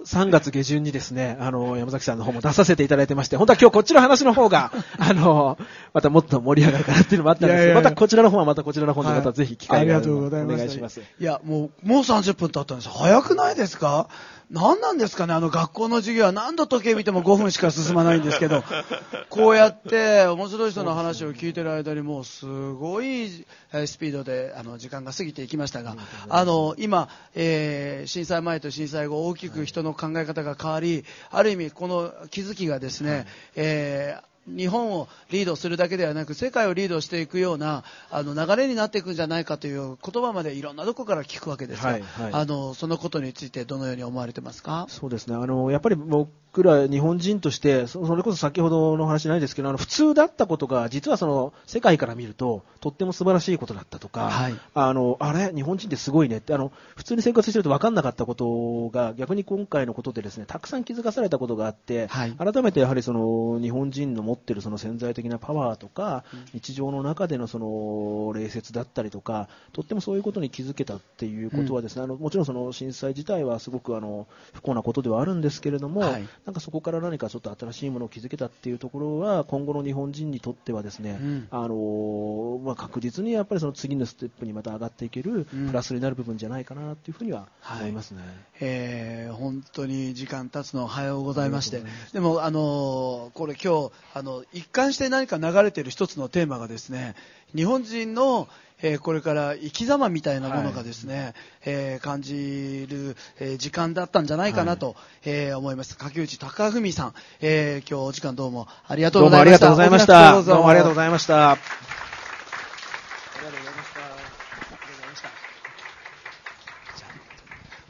[0.05, 5.59] 3月下旬にですね、あの、山崎さんの方も出させていただいてまして、本当は今日こっちの話の方が、 あの、
[5.95, 11.01] またもっと盛り上がるかなっていうのもあったんですけど、またこちらの方はまたこちらの方でまたぜひ機会があるので、お願いします。
[11.01, 12.89] いや、もう、もう30分経ったんです。
[12.89, 14.09] 早くないですか？
[14.51, 16.33] 何なんですかねあの学校の授業は。
[16.33, 18.63] 何度時計見ても5分しか進まないんですけど、
[19.29, 25.97] こうやって面白い人の話を聞いてる間にもうすごいスピードであの時間が過ぎていきましたが、
[26.29, 33.27] あの今、えー、震災前と震災後大きく人のの考え方が変わり、ある意味、この気づきがですね、
[33.57, 44.87] えー日本をリードするだけではなく世界をリードしていくようなあの流れになっていくんじゃないかという言葉までいろんなところから聞くわけですが、はいはい、あのそのことについてどのように思われてますか？
[44.89, 45.37] そうですね。
[45.37, 46.31] あのやっぱり僕
[46.63, 55.53] ら日本人としてそれこそ先ほどの話ないですけどあの普通だったことが実はその世界から見るととっても素晴らしいことだったとか、はい、あのあれ？
[55.55, 56.55] 日本人ってすごいねって。
[56.55, 88.23] あの普通に生活してると分かんなかったことが逆に今回のことでですねたくさん気づかされたことがあって、はい、改めてやはりその日本人の持ってるその潜在的なパワーとか、うん、日常の中でのその礼節だったりとか、とってもそういうことに気づけたっていうことはですね、うん、あのもちろんその震災自体はすごくあの不幸なことではあるんですけれども、はい、なんかそこから何かちょっと新しいものを築けたっていうところは今後の日本人にとってはですね、うん、あのまあ、確実にやっぱりその次のステップにまた上がっていけるプラスになる部分じゃないかなというふうには思いますね。
[88.23, 88.31] はい、
[88.61, 91.83] えー、本当に時間経つのおはようございまして、
[92.15, 97.15] でもあのこれ今日あの一貫して何か流れている一つのテーマがですね
[97.55, 98.49] 日本人の
[98.83, 101.35] えー、これから生き様みたいなものがですね、はい、
[101.67, 105.97] えー、感じる、えー、時間だったんじゃないかなと、はい、えー、思います。
[105.97, 109.67] 柿内隆文さん、えー、今日お時間どうもありがとうございました。
[109.69, 110.53] どうもありがとうございました。
[110.55, 112.08] どうもありがとうございました。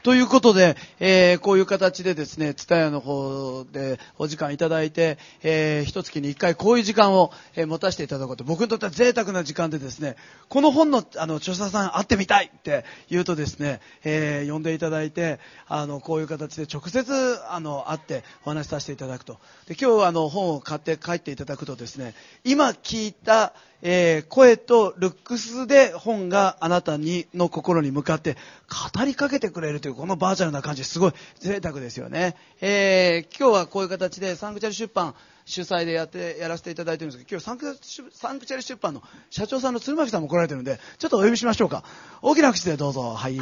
[0.01, 10.15] ということで、えー、こういう形でですね、ツタヤの方でお時間いただいて、えー、一月に一回こういう時間を、えー、持たせていただくと、僕にとっては贅沢な時間でですね、
[10.47, 19.33] この本の、あの、著者さん会ってみたいって言うとですね、えー、呼んでいただいて、あの、こういう形で直接、あの、会ってお話しさせていただくと。
[19.67, 22.13] で、今日はあの、本を買って帰っていただくとですね、
[22.45, 28.35] 今聞いた、えー、声とルックスで本があなたにの心に向かって
[28.93, 35.15] 語りかけてくれるというこのバーチャルな感じすごい贅沢ですよね、えー、今日はこういう形でサンクチャリ出版
[35.45, 37.79] 主催でやってやらせていただいてるんですけど今日サンク
[38.11, 41.83] サンクチャリ出版の社長さんの鶴巻さんも来られてるんでちょっとお呼びしましょうか。
[42.21, 43.13] 大きな口でどうぞ。
[43.13, 43.39] はい。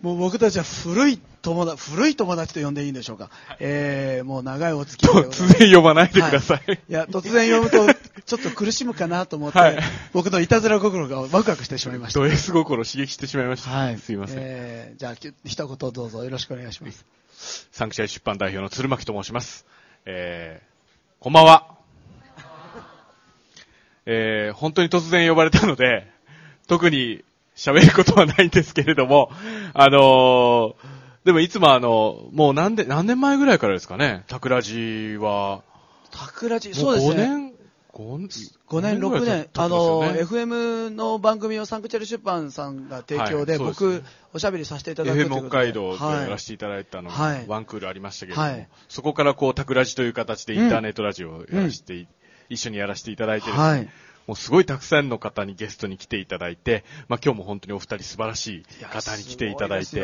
[0.00, 3.30] もう僕たちは古い友達、古い友達と呼んでいいんでしょうか。
[3.46, 6.62] はい、えー、もう長いお付き合い突然呼ばないでください。
[6.66, 7.86] はい、いや、突然呼ぶと、
[8.24, 9.78] ちょっと苦しむかなと思って、はい、
[10.12, 12.20] 僕のいたずら心がワクワクしてしまいました。
[12.20, 13.70] ド S 心刺激してしまいました。
[13.70, 13.98] はい。
[13.98, 14.38] すいません。
[14.40, 17.04] えー、じゃあ、一言どうぞよろしくお願いします。
[17.72, 19.66] サンクチャリ出版代表の鶴巻と申します。
[20.04, 21.74] えー、こんばんは。
[24.06, 26.06] えー、本当に突然呼ばれたので、
[26.66, 27.24] 特に
[27.56, 29.30] 喋ることはないんですけれども、
[29.80, 30.74] あのー、
[31.24, 35.62] でもいつもあの、もう何で、何年前ぐらいからですかね、タクラジは。
[36.10, 37.54] タクラジ、そうですね。
[37.94, 38.28] 5年
[38.68, 44.02] ？5, 年、6年、あの、FM の番組をサンクチャル出版さんが提供で、はい、僕、
[44.34, 52.08] おしゃべりさせていただいて FM 北海道でやらせていただいたのが、はい、ワンクールありましたけれども、はい、そこからこう、タクラジという形でインターネットラジオをやらせて、うん、
[52.48, 53.92] 一緒にやらせていただいてですね、
[54.28, 60.02] もうすごいたくさんの方にゲストに来ていただいて、まあ今日も本当にお二人素晴らしい方に来ていただいて、い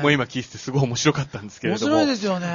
[0.00, 1.96] もう今聞いててすごい面白かったんですけれども。
[1.96, 2.46] 面白いですよね。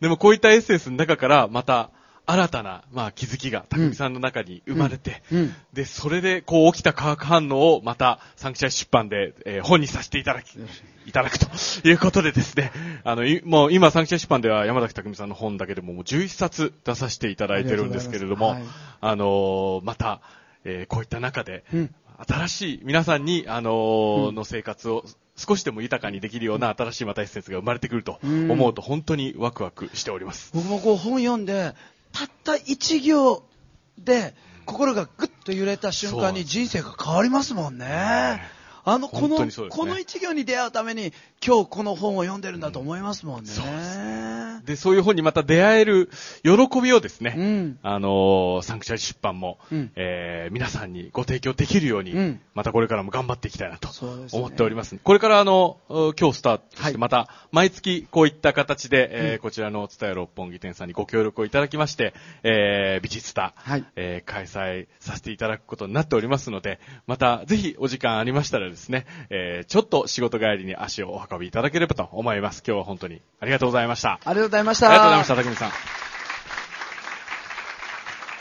[0.00, 1.90] でもこういったエッセンスの中からまた、
[2.26, 10.56] 新たな、まあ、気づきが、たくみさんの中に生まれて、うんうん、で、それで、こう、起きた化学反応を、また、サンクチャイ出版で、えー、本にさせていただき、
[11.06, 11.46] いただくと
[11.86, 12.72] いうことでですね、
[13.04, 18.62] あの、もう、今、サンクチャイ出版では、山崎匠さんの本だけでも、もう11冊出させていただいてるんですけれども、あはい、
[19.02, 20.22] あのー、また、
[20.64, 21.94] えー、こういった中で、うん、
[22.26, 25.04] 新しい、皆さんに、あのー、の生活を、
[25.36, 30.52] 少しでも豊かにできるような新しいまたエッセンスが生まれてくると思うと本当にワクワクしております。
[30.54, 31.74] 僕もこう本読んで、
[32.14, 33.42] たった一行
[33.98, 34.34] で
[34.64, 38.40] 心がぐっと揺れた瞬間に人生が変わりますもんね。
[38.84, 41.12] あの、この、ね、この一行に出会うために
[41.44, 43.50] 今日この本を読んでるんだと思いますもんね。
[43.50, 43.66] そう
[44.64, 46.10] でそういう本にまた出会える
[46.42, 53.88] 喜びをですね、うん、あのサンクチャリ出版も、うん、えー、皆さんにご提供できるように、うん、またこれからも頑張っていきたいなと
[54.32, 54.90] 思っております。
[54.90, 72.62] すね、これからあの、今日スタートして、また毎月こういった形で、えー、こちらの伝え六本木店さんにご協力をいただきまして、えー、美術タ、はい、えー、開催させていただくことになっておりますので、またぜひお時間ありましたらですね、えー、ちょっと仕事帰りに足をお運びいただければと思います。
[72.66, 74.12] 今日は本当にありがとうございました。
[74.12, 74.90] ありがとうございました。
[74.90, 76.13] ありがとうございました、竹見さん。